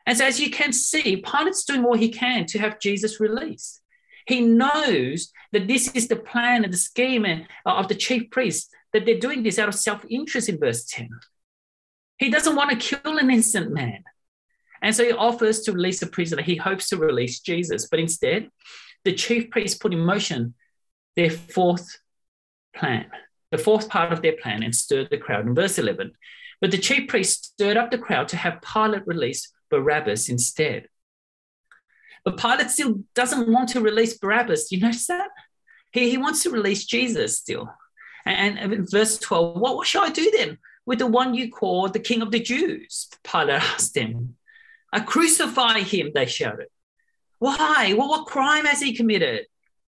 And 0.06 0.18
so, 0.18 0.26
as 0.26 0.38
you 0.38 0.50
can 0.50 0.72
see, 0.72 1.16
Pilate's 1.16 1.64
doing 1.64 1.84
all 1.84 1.96
he 1.96 2.10
can 2.10 2.44
to 2.46 2.58
have 2.58 2.80
Jesus 2.80 3.18
released. 3.18 3.81
He 4.26 4.40
knows 4.40 5.32
that 5.52 5.68
this 5.68 5.88
is 5.94 6.08
the 6.08 6.16
plan 6.16 6.64
and 6.64 6.72
the 6.72 6.78
scheme 6.78 7.24
uh, 7.24 7.36
of 7.64 7.88
the 7.88 7.94
chief 7.94 8.30
priests, 8.30 8.70
that 8.92 9.06
they're 9.06 9.18
doing 9.18 9.42
this 9.42 9.58
out 9.58 9.68
of 9.68 9.74
self 9.74 10.04
interest 10.08 10.48
in 10.48 10.58
verse 10.58 10.84
10. 10.86 11.08
He 12.18 12.30
doesn't 12.30 12.56
want 12.56 12.70
to 12.70 12.76
kill 12.76 13.18
an 13.18 13.30
innocent 13.30 13.72
man. 13.72 14.04
And 14.80 14.94
so 14.94 15.04
he 15.04 15.12
offers 15.12 15.60
to 15.62 15.72
release 15.72 16.02
a 16.02 16.06
prisoner. 16.06 16.42
He 16.42 16.56
hopes 16.56 16.88
to 16.88 16.96
release 16.96 17.40
Jesus. 17.40 17.88
But 17.88 18.00
instead, 18.00 18.48
the 19.04 19.12
chief 19.14 19.50
priests 19.50 19.78
put 19.78 19.92
in 19.92 20.00
motion 20.00 20.54
their 21.16 21.30
fourth 21.30 21.98
plan, 22.74 23.06
the 23.50 23.58
fourth 23.58 23.88
part 23.88 24.12
of 24.12 24.22
their 24.22 24.36
plan, 24.36 24.62
and 24.62 24.74
stirred 24.74 25.08
the 25.10 25.18
crowd. 25.18 25.46
In 25.46 25.54
verse 25.54 25.78
11, 25.78 26.12
but 26.60 26.70
the 26.70 26.78
chief 26.78 27.08
priests 27.08 27.48
stirred 27.48 27.76
up 27.76 27.90
the 27.90 27.98
crowd 27.98 28.28
to 28.28 28.36
have 28.36 28.62
Pilate 28.62 29.06
release 29.06 29.52
Barabbas 29.70 30.28
instead. 30.28 30.88
But 32.24 32.38
Pilate 32.38 32.70
still 32.70 33.00
doesn't 33.14 33.50
want 33.50 33.70
to 33.70 33.80
release 33.80 34.18
Barabbas. 34.18 34.68
Do 34.68 34.76
you 34.76 34.82
notice 34.82 35.06
that? 35.06 35.28
He, 35.92 36.10
he 36.10 36.18
wants 36.18 36.42
to 36.44 36.50
release 36.50 36.84
Jesus 36.84 37.36
still. 37.36 37.68
And, 38.24 38.58
and 38.58 38.90
verse 38.90 39.18
12, 39.18 39.60
what, 39.60 39.76
what 39.76 39.86
shall 39.86 40.04
I 40.04 40.10
do 40.10 40.30
then 40.30 40.58
with 40.86 41.00
the 41.00 41.06
one 41.06 41.34
you 41.34 41.50
call 41.50 41.88
the 41.88 41.98
king 41.98 42.22
of 42.22 42.30
the 42.30 42.40
Jews? 42.40 43.08
Pilate 43.24 43.62
asked 43.62 43.94
them. 43.94 44.36
I 44.92 45.00
crucify 45.00 45.80
him, 45.80 46.12
they 46.14 46.26
shouted. 46.26 46.68
Why? 47.38 47.94
Well, 47.96 48.08
what 48.08 48.26
crime 48.26 48.66
has 48.66 48.80
he 48.80 48.94
committed? 48.94 49.46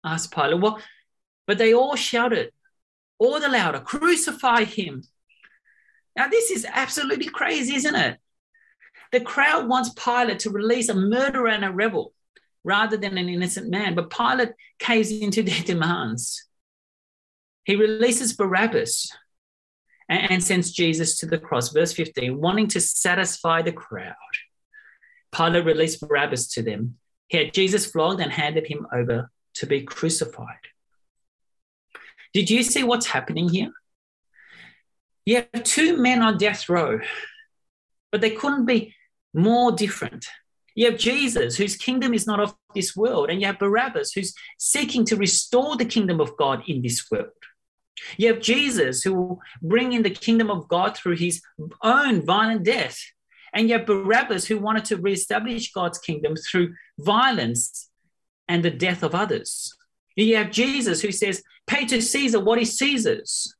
asked 0.03 0.33
Pilate. 0.33 0.59
Well, 0.59 0.81
but 1.45 1.57
they 1.57 1.73
all 1.73 1.95
shouted 1.95 2.51
all 3.19 3.39
the 3.39 3.49
louder, 3.49 3.79
crucify 3.79 4.63
him. 4.63 5.03
Now, 6.15 6.27
this 6.27 6.51
is 6.51 6.65
absolutely 6.69 7.27
crazy, 7.27 7.75
isn't 7.75 7.95
it? 7.95 8.17
The 9.11 9.21
crowd 9.21 9.67
wants 9.67 9.89
Pilate 9.93 10.39
to 10.39 10.49
release 10.49 10.89
a 10.89 10.93
murderer 10.93 11.47
and 11.47 11.63
a 11.63 11.71
rebel 11.71 12.13
rather 12.63 12.97
than 12.97 13.17
an 13.17 13.29
innocent 13.29 13.69
man. 13.69 13.95
But 13.95 14.09
Pilate 14.09 14.53
caves 14.79 15.11
into 15.11 15.43
their 15.43 15.61
demands. 15.61 16.45
He 17.63 17.75
releases 17.75 18.33
Barabbas 18.33 19.11
and 20.09 20.41
sends 20.43 20.71
Jesus 20.71 21.17
to 21.17 21.25
the 21.25 21.37
cross. 21.37 21.73
Verse 21.73 21.93
15, 21.93 22.39
wanting 22.39 22.67
to 22.69 22.81
satisfy 22.81 23.61
the 23.61 23.73
crowd. 23.73 24.15
Pilate 25.35 25.65
released 25.65 25.99
Barabbas 25.99 26.47
to 26.53 26.63
them. 26.63 26.97
He 27.27 27.37
had 27.37 27.53
Jesus 27.53 27.85
flogged 27.85 28.21
and 28.21 28.31
handed 28.31 28.67
him 28.67 28.87
over 28.93 29.29
to 29.55 29.65
be 29.65 29.81
crucified. 29.81 30.67
Did 32.33 32.49
you 32.49 32.63
see 32.63 32.83
what's 32.83 33.07
happening 33.07 33.49
here? 33.49 33.71
You 35.25 35.43
have 35.53 35.63
two 35.63 35.97
men 35.97 36.21
on 36.21 36.37
death 36.37 36.69
row, 36.69 36.99
but 38.11 38.21
they 38.21 38.29
couldn't 38.31 38.65
be 38.65 38.95
more 39.33 39.73
different. 39.73 40.25
You 40.77 40.91
have 40.91 40.99
Jesus, 40.99 41.57
whose 41.57 41.75
kingdom 41.75 42.13
is 42.13 42.27
not 42.27 42.39
of 42.39 42.55
this 42.75 42.95
world, 42.95 43.31
and 43.31 43.41
you 43.41 43.47
have 43.47 43.57
Barabbas, 43.57 44.11
who's 44.11 44.35
seeking 44.59 45.05
to 45.05 45.15
restore 45.15 45.75
the 45.75 45.85
kingdom 45.85 46.21
of 46.21 46.37
God 46.37 46.61
in 46.67 46.83
this 46.83 47.03
world. 47.09 47.31
You 48.15 48.31
have 48.31 48.43
Jesus, 48.43 49.01
who 49.01 49.15
will 49.15 49.41
bring 49.59 49.93
in 49.93 50.03
the 50.03 50.11
kingdom 50.11 50.51
of 50.51 50.67
God 50.67 50.95
through 50.95 51.15
his 51.15 51.41
own 51.81 52.23
violent 52.23 52.63
death. 52.63 52.99
And 53.55 53.67
you 53.67 53.75
have 53.75 53.87
Barabbas, 53.87 54.45
who 54.45 54.59
wanted 54.59 54.85
to 54.85 54.97
reestablish 54.97 55.71
God's 55.71 55.97
kingdom 55.97 56.35
through 56.35 56.75
violence 56.99 57.89
and 58.47 58.63
the 58.63 58.69
death 58.69 59.01
of 59.01 59.15
others. 59.15 59.75
You 60.15 60.35
have 60.35 60.51
Jesus, 60.51 61.01
who 61.01 61.11
says, 61.11 61.41
Pay 61.65 61.87
to 61.87 62.03
Caesar 62.03 62.39
what 62.39 62.61
is 62.61 62.77
Caesar's. 62.77 63.55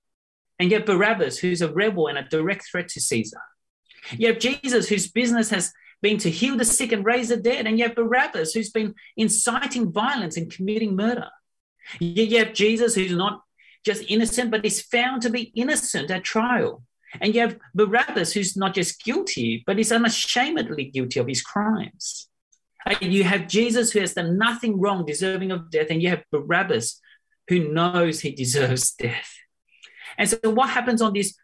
And 0.60 0.70
you 0.70 0.78
have 0.78 0.86
Barabbas, 0.86 1.40
who's 1.40 1.64
a 1.64 1.74
rebel 1.74 2.10
and 2.10 2.20
a 2.20 2.30
direct 2.30 2.68
threat 2.70 2.90
to 2.90 3.02
Caesar. 3.02 3.42
You 4.12 4.28
have 4.28 4.38
Jesus, 4.38 4.88
whose 4.88 5.08
business 5.08 5.50
has 5.50 5.74
been 6.02 6.18
to 6.20 6.30
heal 6.30 6.58
the 6.58 6.66
sick 6.66 6.92
and 6.92 7.06
raise 7.06 7.30
the 7.30 7.38
dead. 7.38 7.66
And 7.66 7.78
you 7.78 7.86
have 7.86 7.96
Barabbas, 7.96 8.54
who's 8.54 8.70
been 8.70 8.96
inciting 9.16 9.92
violence 9.92 10.38
and 10.38 10.52
committing 10.52 10.96
murder. 10.96 11.30
You 12.00 12.38
have 12.40 12.54
Jesus, 12.54 12.96
who's 12.96 13.12
not 13.12 13.42
just 13.86 14.04
innocent, 14.08 14.52
but 14.52 14.66
is 14.66 14.82
found 14.82 15.22
to 15.22 15.30
be 15.30 15.52
innocent 15.56 16.12
at 16.12 16.24
trial. 16.24 16.84
And 17.22 17.34
you 17.34 17.42
have 17.42 17.58
Barabbas, 17.74 18.34
who's 18.34 18.58
not 18.58 18.74
just 18.74 19.04
guilty, 19.04 19.64
but 19.66 19.80
is 19.80 19.92
unashamedly 19.92 20.86
guilty 20.86 21.20
of 21.20 21.28
his 21.28 21.42
crimes. 21.42 22.30
And 22.86 23.14
you 23.14 23.24
have 23.24 23.48
Jesus, 23.48 23.92
who 23.92 24.00
has 24.00 24.14
done 24.14 24.38
nothing 24.38 24.80
wrong, 24.80 25.06
deserving 25.06 25.52
of 25.52 25.72
death. 25.72 25.88
And 25.90 26.02
you 26.02 26.10
have 26.10 26.24
Barabbas, 26.32 27.00
who 27.48 27.72
knows 27.72 28.20
he 28.20 28.32
deserves 28.32 28.92
death. 28.92 29.34
And 30.18 30.30
so, 30.30 30.38
what 30.44 30.70
happens 30.70 31.02
on 31.02 31.14
this 31.14 31.36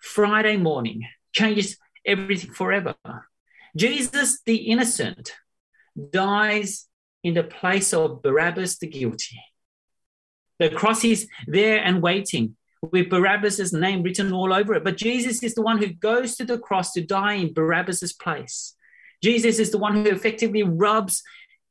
Friday 0.00 0.56
morning 0.56 1.02
changes 1.32 1.78
everything 2.04 2.52
forever. 2.52 2.94
Jesus, 3.76 4.40
the 4.46 4.56
innocent, 4.56 5.34
dies 6.10 6.88
in 7.22 7.34
the 7.34 7.44
place 7.44 7.92
of 7.92 8.22
Barabbas, 8.22 8.78
the 8.78 8.86
guilty. 8.86 9.40
The 10.58 10.70
cross 10.70 11.04
is 11.04 11.28
there 11.46 11.78
and 11.84 12.02
waiting 12.02 12.56
with 12.82 13.10
Barabbas' 13.10 13.72
name 13.72 14.02
written 14.02 14.32
all 14.32 14.52
over 14.52 14.74
it. 14.74 14.84
But 14.84 14.96
Jesus 14.96 15.42
is 15.42 15.54
the 15.54 15.62
one 15.62 15.78
who 15.78 15.88
goes 15.88 16.36
to 16.36 16.44
the 16.44 16.58
cross 16.58 16.92
to 16.92 17.02
die 17.02 17.34
in 17.34 17.52
Barabbas' 17.52 18.12
place. 18.14 18.74
Jesus 19.22 19.58
is 19.58 19.70
the 19.70 19.78
one 19.78 20.04
who 20.04 20.10
effectively 20.10 20.62
rubs 20.62 21.22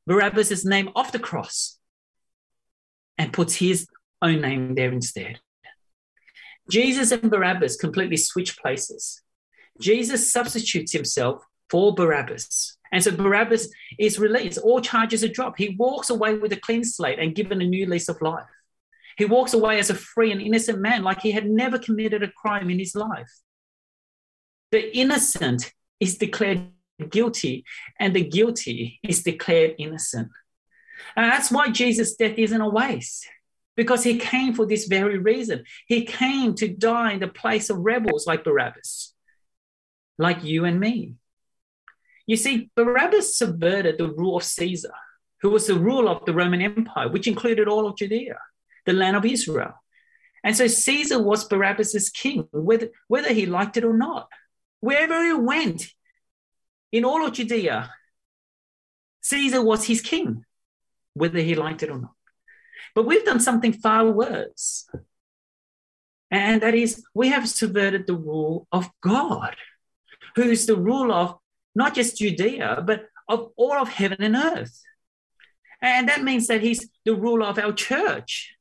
Barabbas' 0.06 0.64
name 0.64 0.90
off 0.94 1.12
the 1.12 1.18
cross 1.18 1.78
and 3.18 3.32
puts 3.32 3.56
his 3.56 3.88
own 4.22 4.40
name 4.40 4.74
there 4.74 4.92
instead. 4.92 5.40
Jesus 6.70 7.12
and 7.12 7.30
Barabbas 7.30 7.76
completely 7.76 8.16
switch 8.16 8.58
places. 8.58 9.22
Jesus 9.80 10.32
substitutes 10.32 10.92
himself 10.92 11.44
for 11.70 11.94
Barabbas. 11.94 12.76
And 12.92 13.02
so 13.02 13.10
Barabbas 13.10 13.68
is 13.98 14.18
released. 14.18 14.58
All 14.58 14.80
charges 14.80 15.24
are 15.24 15.28
dropped. 15.28 15.58
He 15.58 15.76
walks 15.78 16.10
away 16.10 16.36
with 16.38 16.52
a 16.52 16.60
clean 16.60 16.84
slate 16.84 17.18
and 17.18 17.34
given 17.34 17.60
a 17.60 17.66
new 17.66 17.86
lease 17.86 18.08
of 18.08 18.22
life. 18.22 18.46
He 19.18 19.24
walks 19.24 19.54
away 19.54 19.78
as 19.78 19.90
a 19.90 19.94
free 19.94 20.30
and 20.30 20.40
innocent 20.40 20.78
man, 20.78 21.02
like 21.02 21.20
he 21.20 21.32
had 21.32 21.48
never 21.48 21.78
committed 21.78 22.22
a 22.22 22.30
crime 22.30 22.70
in 22.70 22.78
his 22.78 22.94
life. 22.94 23.32
The 24.70 24.96
innocent 24.96 25.72
is 26.00 26.18
declared 26.18 26.68
guilty, 27.10 27.64
and 27.98 28.14
the 28.14 28.24
guilty 28.24 29.00
is 29.02 29.22
declared 29.22 29.74
innocent. 29.78 30.28
And 31.16 31.30
that's 31.30 31.50
why 31.50 31.70
Jesus' 31.70 32.14
death 32.14 32.38
isn't 32.38 32.60
a 32.60 32.68
waste, 32.68 33.26
because 33.74 34.04
he 34.04 34.18
came 34.18 34.54
for 34.54 34.66
this 34.66 34.86
very 34.86 35.18
reason. 35.18 35.64
He 35.86 36.04
came 36.04 36.54
to 36.54 36.68
die 36.68 37.12
in 37.12 37.20
the 37.20 37.28
place 37.28 37.70
of 37.70 37.78
rebels 37.78 38.26
like 38.26 38.44
Barabbas, 38.44 39.14
like 40.18 40.44
you 40.44 40.64
and 40.64 40.78
me. 40.78 41.14
You 42.26 42.36
see, 42.36 42.70
Barabbas 42.74 43.38
subverted 43.38 43.98
the 43.98 44.08
rule 44.08 44.36
of 44.36 44.42
Caesar, 44.42 44.94
who 45.42 45.50
was 45.50 45.66
the 45.66 45.78
ruler 45.78 46.10
of 46.10 46.24
the 46.24 46.34
Roman 46.34 46.60
Empire, 46.60 47.08
which 47.08 47.28
included 47.28 47.68
all 47.68 47.86
of 47.86 47.96
Judea 47.96 48.38
the 48.84 48.92
land 48.92 49.16
of 49.16 49.24
Israel. 49.24 49.74
And 50.44 50.56
so 50.56 50.66
Caesar 50.68 51.20
was 51.20 51.44
Barabbas' 51.44 52.08
king, 52.10 52.48
whether, 52.52 52.88
whether 53.08 53.32
he 53.32 53.46
liked 53.46 53.76
it 53.76 53.84
or 53.84 53.96
not. 53.96 54.28
Wherever 54.80 55.24
he 55.24 55.32
went, 55.32 55.88
in 56.92 57.04
all 57.04 57.26
of 57.26 57.32
Judea, 57.32 57.90
Caesar 59.22 59.62
was 59.62 59.84
his 59.84 60.00
king, 60.00 60.44
whether 61.14 61.40
he 61.40 61.56
liked 61.56 61.82
it 61.82 61.90
or 61.90 61.98
not. 61.98 62.14
But 62.94 63.06
we've 63.06 63.24
done 63.24 63.40
something 63.40 63.72
far 63.72 64.06
worse. 64.06 64.88
And 66.30 66.62
that 66.62 66.74
is, 66.74 67.04
we 67.12 67.28
have 67.28 67.48
subverted 67.48 68.06
the 68.06 68.14
rule 68.14 68.68
of 68.70 68.88
God, 69.00 69.56
who 70.36 70.42
is 70.42 70.66
the 70.66 70.76
ruler 70.76 71.14
of 71.14 71.38
not 71.76 71.94
just 71.94 72.16
Judea, 72.16 72.82
but 72.84 73.04
of 73.28 73.52
all 73.56 73.74
of 73.74 73.88
heaven 73.88 74.22
and 74.22 74.34
earth. 74.34 74.82
And 75.80 76.08
that 76.08 76.24
means 76.24 76.46
that 76.48 76.62
he's 76.62 76.88
the 77.04 77.14
ruler 77.14 77.46
of 77.46 77.58
our 77.58 77.72
church. 77.72 78.56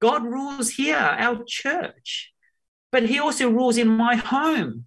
God 0.00 0.22
rules 0.24 0.70
here, 0.70 0.96
our 0.96 1.42
church, 1.46 2.32
but 2.92 3.04
He 3.04 3.18
also 3.18 3.48
rules 3.50 3.78
in 3.78 3.88
my 3.88 4.16
home, 4.16 4.84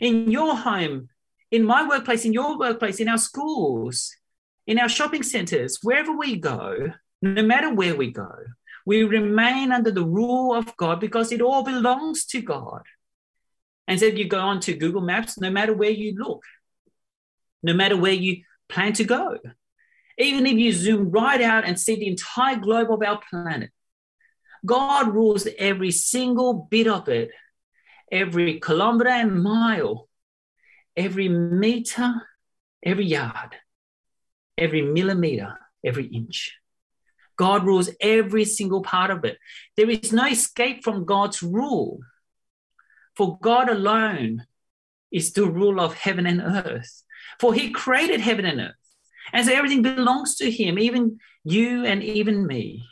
in 0.00 0.30
your 0.30 0.54
home, 0.54 1.08
in 1.50 1.64
my 1.64 1.88
workplace, 1.88 2.24
in 2.24 2.32
your 2.32 2.58
workplace, 2.58 3.00
in 3.00 3.08
our 3.08 3.18
schools, 3.18 4.14
in 4.66 4.78
our 4.78 4.88
shopping 4.88 5.22
centers, 5.22 5.78
wherever 5.82 6.12
we 6.12 6.36
go, 6.36 6.92
no 7.22 7.42
matter 7.42 7.72
where 7.74 7.96
we 7.96 8.12
go, 8.12 8.30
we 8.86 9.02
remain 9.02 9.72
under 9.72 9.90
the 9.90 10.04
rule 10.04 10.54
of 10.54 10.76
God 10.76 11.00
because 11.00 11.32
it 11.32 11.40
all 11.40 11.64
belongs 11.64 12.26
to 12.26 12.42
God. 12.42 12.82
And 13.88 13.98
so 13.98 14.06
if 14.06 14.18
you 14.18 14.28
go 14.28 14.40
on 14.40 14.60
to 14.60 14.74
Google 14.74 15.00
Maps, 15.00 15.40
no 15.40 15.50
matter 15.50 15.74
where 15.74 15.90
you 15.90 16.14
look, 16.16 16.44
no 17.62 17.74
matter 17.74 17.96
where 17.96 18.12
you 18.12 18.42
plan 18.68 18.92
to 18.94 19.04
go, 19.04 19.38
even 20.18 20.46
if 20.46 20.54
you 20.54 20.72
zoom 20.72 21.10
right 21.10 21.40
out 21.40 21.64
and 21.64 21.78
see 21.78 21.96
the 21.96 22.08
entire 22.08 22.56
globe 22.56 22.90
of 22.90 23.02
our 23.02 23.20
planet, 23.28 23.70
God 24.64 25.14
rules 25.14 25.48
every 25.58 25.90
single 25.90 26.68
bit 26.70 26.86
of 26.86 27.08
it, 27.08 27.30
every 28.12 28.60
kilometer 28.60 29.10
and 29.10 29.42
mile, 29.42 30.08
every 30.96 31.28
meter, 31.28 32.14
every 32.82 33.06
yard, 33.06 33.56
every 34.58 34.82
millimeter, 34.82 35.58
every 35.84 36.06
inch. 36.06 36.54
God 37.36 37.64
rules 37.64 37.88
every 38.02 38.44
single 38.44 38.82
part 38.82 39.10
of 39.10 39.24
it. 39.24 39.38
There 39.76 39.88
is 39.88 40.12
no 40.12 40.26
escape 40.26 40.84
from 40.84 41.06
God's 41.06 41.42
rule. 41.42 42.00
For 43.16 43.38
God 43.38 43.70
alone 43.70 44.44
is 45.10 45.32
the 45.32 45.46
rule 45.46 45.80
of 45.80 45.94
heaven 45.94 46.26
and 46.26 46.42
earth. 46.42 47.02
For 47.38 47.54
he 47.54 47.70
created 47.70 48.20
heaven 48.20 48.44
and 48.44 48.60
earth. 48.60 48.74
And 49.32 49.46
so 49.46 49.52
everything 49.52 49.82
belongs 49.82 50.36
to 50.36 50.50
him, 50.50 50.78
even 50.78 51.18
you 51.44 51.84
and 51.84 52.02
even 52.02 52.46
me. 52.46 52.84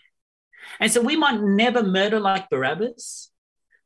And 0.78 0.92
so 0.92 1.00
we 1.00 1.16
might 1.16 1.40
never 1.40 1.82
murder 1.82 2.20
like 2.20 2.50
Barabbas, 2.50 3.30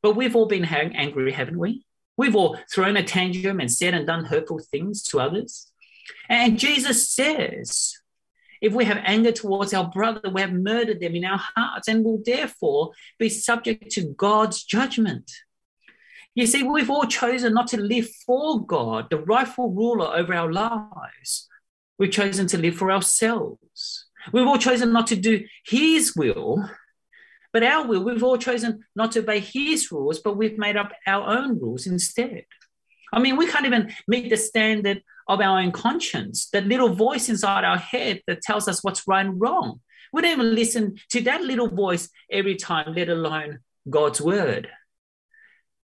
but 0.01 0.15
we've 0.15 0.35
all 0.35 0.45
been 0.45 0.65
angry, 0.65 1.31
haven't 1.31 1.57
we? 1.57 1.85
We've 2.17 2.35
all 2.35 2.57
thrown 2.71 2.97
a 2.97 3.03
tantrum 3.03 3.59
and 3.59 3.71
said 3.71 3.93
and 3.93 4.05
done 4.05 4.25
hurtful 4.25 4.59
things 4.59 5.01
to 5.03 5.19
others. 5.19 5.71
And 6.29 6.59
Jesus 6.59 7.09
says, 7.09 7.97
if 8.61 8.73
we 8.73 8.85
have 8.85 8.99
anger 9.03 9.31
towards 9.31 9.73
our 9.73 9.89
brother, 9.89 10.29
we 10.29 10.41
have 10.41 10.53
murdered 10.53 10.99
them 10.99 11.15
in 11.15 11.25
our 11.25 11.41
hearts 11.55 11.87
and 11.87 12.05
will 12.05 12.21
therefore 12.23 12.91
be 13.17 13.29
subject 13.29 13.91
to 13.91 14.13
God's 14.15 14.63
judgment. 14.63 15.31
You 16.35 16.47
see, 16.47 16.63
we've 16.63 16.89
all 16.89 17.05
chosen 17.05 17.53
not 17.53 17.67
to 17.67 17.79
live 17.79 18.09
for 18.25 18.65
God, 18.65 19.09
the 19.09 19.19
rightful 19.19 19.71
ruler 19.71 20.07
over 20.07 20.33
our 20.33 20.51
lives. 20.51 21.47
We've 21.99 22.11
chosen 22.11 22.47
to 22.47 22.57
live 22.57 22.75
for 22.75 22.91
ourselves. 22.91 24.05
We've 24.31 24.47
all 24.47 24.57
chosen 24.57 24.91
not 24.91 25.07
to 25.07 25.15
do 25.15 25.45
His 25.65 26.15
will, 26.15 26.67
but 27.53 27.63
our 27.63 27.85
will, 27.85 28.03
we've 28.03 28.23
all 28.23 28.37
chosen 28.37 28.83
not 28.95 29.11
to 29.11 29.19
obey 29.19 29.39
his 29.39 29.91
rules, 29.91 30.19
but 30.19 30.35
we've 30.35 30.57
made 30.57 30.75
up 30.75 30.91
our 31.05 31.37
own 31.37 31.59
rules 31.59 31.85
instead. 31.85 32.45
I 33.13 33.19
mean, 33.19 33.37
we 33.37 33.45
can't 33.45 33.67
even 33.67 33.93
meet 34.07 34.31
the 34.31 34.37
standard 34.37 35.03
of 35.27 35.39
our 35.39 35.59
own 35.59 35.71
conscience, 35.71 36.49
that 36.51 36.65
little 36.65 36.89
voice 36.89 37.29
inside 37.29 37.63
our 37.63 37.77
head 37.77 38.21
that 38.25 38.41
tells 38.41 38.67
us 38.67 38.83
what's 38.83 39.07
right 39.07 39.23
and 39.23 39.39
wrong. 39.39 39.81
We 40.11 40.23
don't 40.23 40.31
even 40.31 40.55
listen 40.55 40.95
to 41.11 41.21
that 41.21 41.43
little 41.43 41.69
voice 41.69 42.09
every 42.29 42.55
time, 42.55 42.95
let 42.95 43.09
alone 43.09 43.59
God's 43.87 44.19
word. 44.19 44.67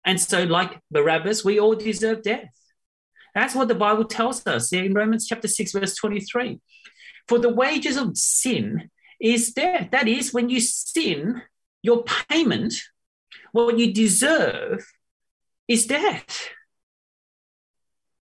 And 0.06 0.20
so, 0.20 0.44
like 0.44 0.80
Barabbas, 0.92 1.44
we 1.44 1.60
all 1.60 1.76
deserve 1.76 2.24
death. 2.24 2.50
That's 3.36 3.56
what 3.56 3.68
the 3.68 3.76
Bible 3.76 4.06
tells 4.06 4.46
us 4.48 4.74
in 4.74 4.94
Romans 4.94 5.28
chapter 5.28 5.48
6, 5.48 5.72
verse 5.74 5.96
23. 5.96 6.60
For 7.28 7.38
the 7.38 7.54
wages 7.54 7.96
of 7.96 8.18
sin 8.18 8.90
is 9.20 9.54
death. 9.54 9.90
That 9.92 10.08
is, 10.08 10.34
when 10.34 10.50
you 10.50 10.60
sin, 10.62 11.42
your 11.82 12.04
payment, 12.04 12.74
what 13.52 13.78
you 13.78 13.94
deserve, 13.94 14.86
is 15.68 15.86
death. 15.86 16.50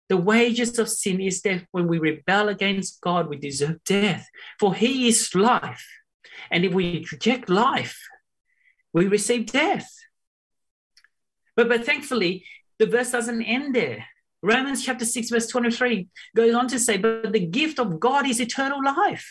The 0.10 0.18
wages 0.18 0.78
of 0.80 0.90
sin 0.90 1.22
is 1.22 1.42
death. 1.42 1.66
When 1.72 1.88
we 1.88 2.00
rebel 2.00 2.50
against 2.50 3.00
God, 3.00 3.30
we 3.30 3.38
deserve 3.38 3.84
death. 3.86 4.28
For 4.60 4.74
He 4.74 5.08
is 5.08 5.34
life. 5.36 5.86
And 6.52 6.66
if 6.66 6.74
we 6.74 7.06
reject 7.12 7.50
life, 7.50 7.98
we 8.92 9.08
receive 9.08 9.46
death. 9.46 9.90
But, 11.60 11.68
but 11.68 11.86
thankfully, 11.86 12.46
the 12.78 12.86
verse 12.86 13.12
doesn't 13.12 13.44
end 13.44 13.76
there. 13.76 14.06
Romans 14.42 14.86
chapter 14.86 15.04
6, 15.04 15.30
verse 15.30 15.48
23 15.48 16.08
goes 16.34 16.56
on 16.56 16.70
to 16.70 16.80
say, 16.80 16.96
But 16.96 17.34
the 17.34 17.46
gift 17.46 17.80
of 17.80 18.00
God 18.00 18.26
is 18.26 18.40
eternal 18.40 18.82
life 18.82 19.30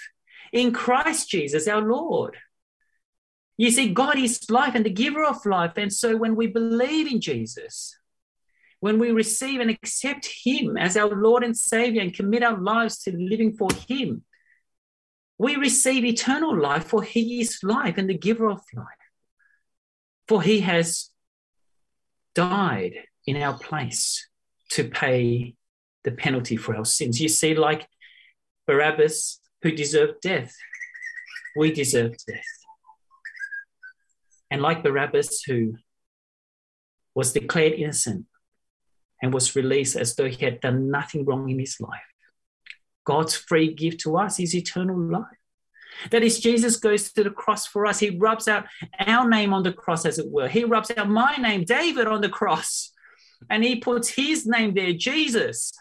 in 0.52 0.74
Christ 0.74 1.30
Jesus 1.30 1.66
our 1.66 1.80
Lord. 1.80 2.36
You 3.56 3.70
see, 3.70 3.94
God 3.94 4.18
is 4.18 4.50
life 4.50 4.74
and 4.74 4.84
the 4.84 4.90
giver 4.90 5.24
of 5.24 5.46
life. 5.46 5.72
And 5.78 5.90
so 5.90 6.18
when 6.18 6.36
we 6.36 6.48
believe 6.48 7.10
in 7.10 7.22
Jesus, 7.22 7.96
when 8.80 8.98
we 8.98 9.10
receive 9.10 9.60
and 9.60 9.70
accept 9.70 10.28
Him 10.44 10.76
as 10.76 10.98
our 10.98 11.08
Lord 11.08 11.42
and 11.42 11.56
Savior 11.56 12.02
and 12.02 12.12
commit 12.12 12.42
our 12.42 12.60
lives 12.60 12.98
to 13.04 13.16
living 13.16 13.54
for 13.54 13.70
Him, 13.88 14.22
we 15.38 15.56
receive 15.56 16.04
eternal 16.04 16.54
life, 16.60 16.84
for 16.84 17.02
He 17.02 17.40
is 17.40 17.60
life 17.62 17.96
and 17.96 18.10
the 18.10 18.18
giver 18.18 18.50
of 18.50 18.60
life. 18.74 18.86
For 20.28 20.42
He 20.42 20.60
has 20.60 21.08
died 22.38 22.94
in 23.26 23.36
our 23.42 23.58
place 23.58 24.28
to 24.70 24.84
pay 24.84 25.56
the 26.04 26.12
penalty 26.12 26.56
for 26.56 26.76
our 26.76 26.84
sins. 26.84 27.20
You 27.20 27.28
see, 27.28 27.56
like 27.56 27.88
Barabbas, 28.64 29.40
who 29.62 29.72
deserved 29.72 30.20
death, 30.22 30.54
we 31.56 31.72
deserve 31.72 32.14
death. 32.28 32.52
And 34.52 34.62
like 34.62 34.84
Barabbas, 34.84 35.42
who 35.42 35.74
was 37.12 37.32
declared 37.32 37.72
innocent 37.72 38.26
and 39.20 39.34
was 39.34 39.56
released 39.56 39.96
as 39.96 40.14
though 40.14 40.28
he 40.28 40.44
had 40.44 40.60
done 40.60 40.92
nothing 40.92 41.24
wrong 41.24 41.50
in 41.50 41.58
his 41.58 41.80
life, 41.80 42.12
God's 43.04 43.34
free 43.34 43.74
gift 43.74 43.98
to 44.02 44.16
us 44.16 44.38
is 44.38 44.54
eternal 44.54 44.96
life. 44.96 45.37
That 46.10 46.22
is, 46.22 46.40
Jesus 46.40 46.76
goes 46.76 47.12
to 47.12 47.24
the 47.24 47.30
cross 47.30 47.66
for 47.66 47.86
us. 47.86 47.98
He 47.98 48.10
rubs 48.10 48.48
out 48.48 48.66
our 48.98 49.28
name 49.28 49.52
on 49.52 49.62
the 49.62 49.72
cross, 49.72 50.06
as 50.06 50.18
it 50.18 50.30
were. 50.30 50.48
He 50.48 50.64
rubs 50.64 50.92
out 50.96 51.08
my 51.08 51.36
name, 51.36 51.64
David, 51.64 52.06
on 52.06 52.20
the 52.20 52.28
cross 52.28 52.92
and 53.50 53.64
he 53.64 53.76
puts 53.76 54.08
his 54.08 54.46
name 54.46 54.74
there, 54.74 54.92
Jesus. 54.92 55.72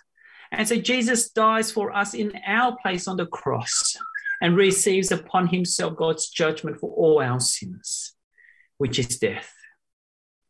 And 0.52 0.68
so 0.68 0.78
Jesus 0.78 1.30
dies 1.30 1.72
for 1.72 1.96
us 1.96 2.14
in 2.14 2.34
our 2.46 2.78
place 2.82 3.08
on 3.08 3.18
the 3.18 3.26
cross 3.26 3.98
and 4.42 4.56
receives 4.56 5.12
upon 5.12 5.48
himself 5.48 5.96
God's 5.96 6.30
judgment 6.30 6.80
for 6.80 6.90
all 6.92 7.22
our 7.22 7.40
sins, 7.40 8.14
which 8.78 9.00
is 9.00 9.18
death. 9.18 9.54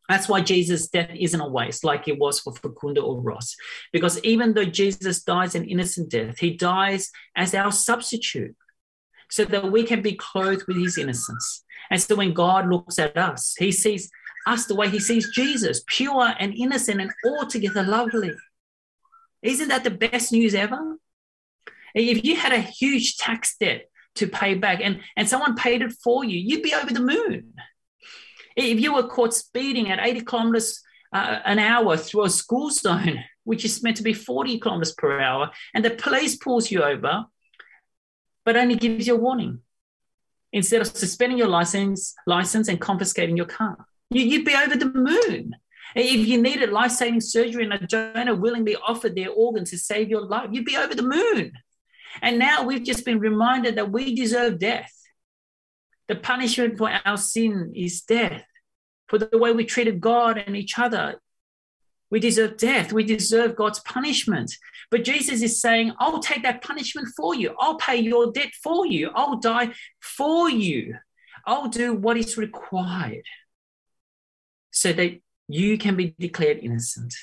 That's 0.08 0.28
why 0.28 0.40
Jesus' 0.40 0.88
death 0.88 1.10
isn't 1.14 1.40
a 1.40 1.48
waste 1.48 1.84
like 1.84 2.08
it 2.08 2.18
was 2.18 2.40
for 2.40 2.54
Farkhunda 2.54 3.02
or 3.02 3.20
Ross. 3.20 3.56
Because 3.92 4.22
even 4.24 4.54
though 4.54 4.64
Jesus 4.64 5.22
dies 5.22 5.54
an 5.54 5.64
innocent 5.64 6.10
death, 6.10 6.38
he 6.38 6.56
dies 6.56 7.10
as 7.36 7.54
our 7.54 7.72
substitute 7.72 8.56
so 9.30 9.44
that 9.44 9.70
we 9.70 9.84
can 9.84 10.02
be 10.02 10.12
clothed 10.14 10.64
with 10.66 10.76
his 10.76 10.98
innocence. 10.98 11.64
And 11.90 12.00
so 12.00 12.16
when 12.16 12.32
God 12.32 12.68
looks 12.68 12.98
at 12.98 13.16
us, 13.16 13.54
he 13.58 13.72
sees 13.72 14.10
us 14.46 14.66
the 14.66 14.74
way 14.74 14.88
he 14.88 14.98
sees 14.98 15.30
Jesus, 15.34 15.82
pure 15.86 16.34
and 16.38 16.54
innocent 16.54 17.00
and 17.00 17.10
altogether 17.24 17.82
lovely. 17.82 18.32
Isn't 19.42 19.68
that 19.68 19.84
the 19.84 19.90
best 19.90 20.32
news 20.32 20.54
ever? 20.54 20.98
If 21.94 22.24
you 22.24 22.36
had 22.36 22.52
a 22.52 22.60
huge 22.60 23.16
tax 23.18 23.56
debt 23.58 23.88
to 24.16 24.26
pay 24.26 24.54
back 24.54 24.80
and, 24.82 25.00
and 25.16 25.28
someone 25.28 25.54
paid 25.54 25.82
it 25.82 25.92
for 26.02 26.24
you, 26.24 26.38
you'd 26.38 26.62
be 26.62 26.74
over 26.74 26.92
the 26.92 27.00
moon. 27.00 27.54
If 28.56 28.80
you 28.80 28.94
were 28.94 29.06
caught 29.06 29.34
speeding 29.34 29.90
at 29.90 30.04
80 30.04 30.22
kilometers 30.22 30.82
uh, 31.12 31.38
an 31.44 31.58
hour 31.58 31.96
through 31.96 32.24
a 32.24 32.30
school 32.30 32.70
zone, 32.70 33.24
which 33.44 33.64
is 33.64 33.82
meant 33.82 33.96
to 33.98 34.02
be 34.02 34.12
40 34.12 34.58
kilometers 34.58 34.92
per 34.92 35.20
hour, 35.20 35.50
and 35.74 35.84
the 35.84 35.90
police 35.90 36.36
pulls 36.36 36.70
you 36.70 36.82
over, 36.82 37.24
but 38.48 38.56
only 38.56 38.76
gives 38.76 39.06
you 39.06 39.14
a 39.14 39.18
warning 39.18 39.58
instead 40.54 40.80
of 40.80 40.86
suspending 40.86 41.36
your 41.36 41.48
license, 41.48 42.14
license 42.26 42.68
and 42.68 42.80
confiscating 42.80 43.36
your 43.36 43.44
car. 43.44 43.76
You, 44.08 44.38
would 44.38 44.46
be 44.46 44.54
over 44.54 44.74
the 44.74 44.86
moon. 44.86 45.54
If 45.94 46.26
you 46.26 46.40
needed 46.40 46.70
life 46.70 46.92
saving 46.92 47.20
surgery 47.20 47.64
and 47.64 47.74
a 47.74 47.86
donor 47.86 48.34
willingly 48.34 48.74
offered 48.74 49.14
their 49.14 49.28
organs 49.28 49.68
to 49.72 49.76
save 49.76 50.08
your 50.08 50.22
life, 50.22 50.48
you'd 50.50 50.64
be 50.64 50.78
over 50.78 50.94
the 50.94 51.02
moon. 51.02 51.52
And 52.22 52.38
now 52.38 52.62
we've 52.62 52.82
just 52.82 53.04
been 53.04 53.18
reminded 53.18 53.76
that 53.76 53.92
we 53.92 54.14
deserve 54.14 54.58
death. 54.58 54.94
The 56.06 56.16
punishment 56.16 56.78
for 56.78 56.90
our 57.04 57.18
sin 57.18 57.74
is 57.76 58.00
death. 58.00 58.46
For 59.08 59.18
the 59.18 59.36
way 59.36 59.52
we 59.52 59.66
treated 59.66 60.00
God 60.00 60.38
and 60.38 60.56
each 60.56 60.78
other, 60.78 61.20
we 62.08 62.18
deserve 62.18 62.56
death. 62.56 62.94
We 62.94 63.04
deserve 63.04 63.56
God's 63.56 63.80
punishment. 63.80 64.56
But 64.90 65.04
Jesus 65.04 65.42
is 65.42 65.60
saying, 65.60 65.92
I'll 65.98 66.20
take 66.20 66.42
that 66.44 66.62
punishment 66.62 67.08
for 67.16 67.34
you. 67.34 67.54
I'll 67.58 67.76
pay 67.76 67.96
your 67.96 68.32
debt 68.32 68.52
for 68.62 68.86
you. 68.86 69.10
I'll 69.14 69.36
die 69.36 69.72
for 70.00 70.48
you. 70.48 70.94
I'll 71.44 71.68
do 71.68 71.94
what 71.94 72.16
is 72.16 72.38
required 72.38 73.24
so 74.70 74.92
that 74.92 75.20
you 75.48 75.78
can 75.78 75.96
be 75.96 76.14
declared 76.18 76.58
innocent. 76.58 77.14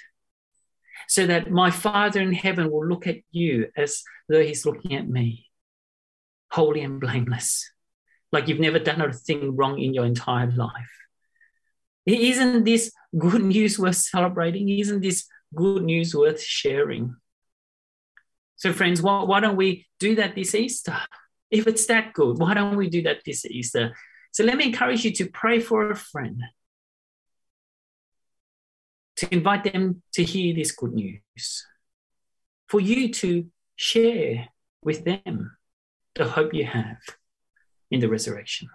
So 1.08 1.28
that 1.28 1.52
my 1.52 1.70
Father 1.70 2.20
in 2.20 2.34
heaven 2.34 2.72
will 2.72 2.86
look 2.86 3.06
at 3.06 3.18
you 3.32 3.68
as 3.78 4.02
though 4.28 4.42
he's 4.42 4.66
looking 4.66 4.96
at 4.96 5.08
me, 5.08 5.46
holy 6.50 6.82
and 6.82 7.00
blameless, 7.00 7.70
like 8.32 8.48
you've 8.48 8.60
never 8.60 8.80
done 8.80 9.02
a 9.02 9.14
thing 9.14 9.56
wrong 9.56 9.80
in 9.80 9.94
your 9.94 10.06
entire 10.06 10.50
life. 10.52 10.90
Isn't 12.08 12.64
this 12.64 12.92
good 13.18 13.44
news 13.44 13.78
worth 13.78 13.98
celebrating? 13.98 14.70
Isn't 14.70 15.02
this 15.02 15.28
good 15.54 15.84
news 15.84 16.16
worth 16.16 16.42
sharing? 16.42 17.16
So, 18.66 18.74
friends, 18.74 19.00
why, 19.00 19.22
why 19.22 19.42
don't 19.42 19.58
we 19.58 19.86
do 20.00 20.16
that 20.16 20.34
this 20.34 20.56
Easter? 20.56 20.98
If 21.52 21.68
it's 21.68 21.86
that 21.86 22.14
good, 22.14 22.40
why 22.40 22.56
don't 22.56 22.78
we 22.78 22.90
do 22.90 23.04
that 23.04 23.18
this 23.24 23.46
Easter? 23.46 23.96
So, 24.32 24.44
let 24.44 24.58
me 24.58 24.66
encourage 24.66 25.06
you 25.06 25.12
to 25.12 25.30
pray 25.30 25.60
for 25.60 25.92
a 25.92 25.96
friend 25.96 26.42
to 29.18 29.32
invite 29.32 29.72
them 29.72 30.02
to 30.16 30.24
hear 30.24 30.56
this 30.56 30.72
good 30.72 30.94
news, 30.94 31.64
for 32.68 32.80
you 32.80 33.14
to 33.14 33.46
share 33.76 34.48
with 34.82 35.06
them 35.06 35.56
the 36.16 36.28
hope 36.28 36.52
you 36.52 36.66
have 36.66 36.98
in 37.92 38.00
the 38.00 38.10
resurrection. 38.10 38.68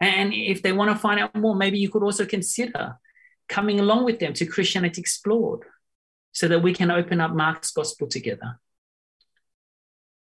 And 0.00 0.34
if 0.34 0.62
they 0.62 0.72
want 0.72 0.90
to 0.90 0.96
find 0.96 1.20
out 1.20 1.32
more, 1.36 1.54
maybe 1.54 1.78
you 1.78 1.90
could 1.90 2.02
also 2.02 2.26
consider 2.26 2.96
coming 3.48 3.78
along 3.78 4.04
with 4.04 4.18
them 4.18 4.32
to 4.32 4.46
Christianity 4.46 5.00
Explored 5.00 5.60
so 6.32 6.48
that 6.48 6.60
we 6.60 6.74
can 6.74 6.90
open 6.90 7.20
up 7.20 7.36
Mark's 7.36 7.70
gospel 7.70 8.08
together 8.08 8.58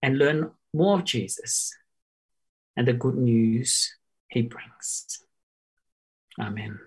and 0.04 0.18
learn 0.18 0.50
more 0.74 0.98
of 0.98 1.04
Jesus 1.04 1.74
and 2.76 2.86
the 2.86 2.92
good 2.92 3.14
news 3.16 3.96
he 4.28 4.42
brings. 4.42 5.24
Amen. 6.38 6.78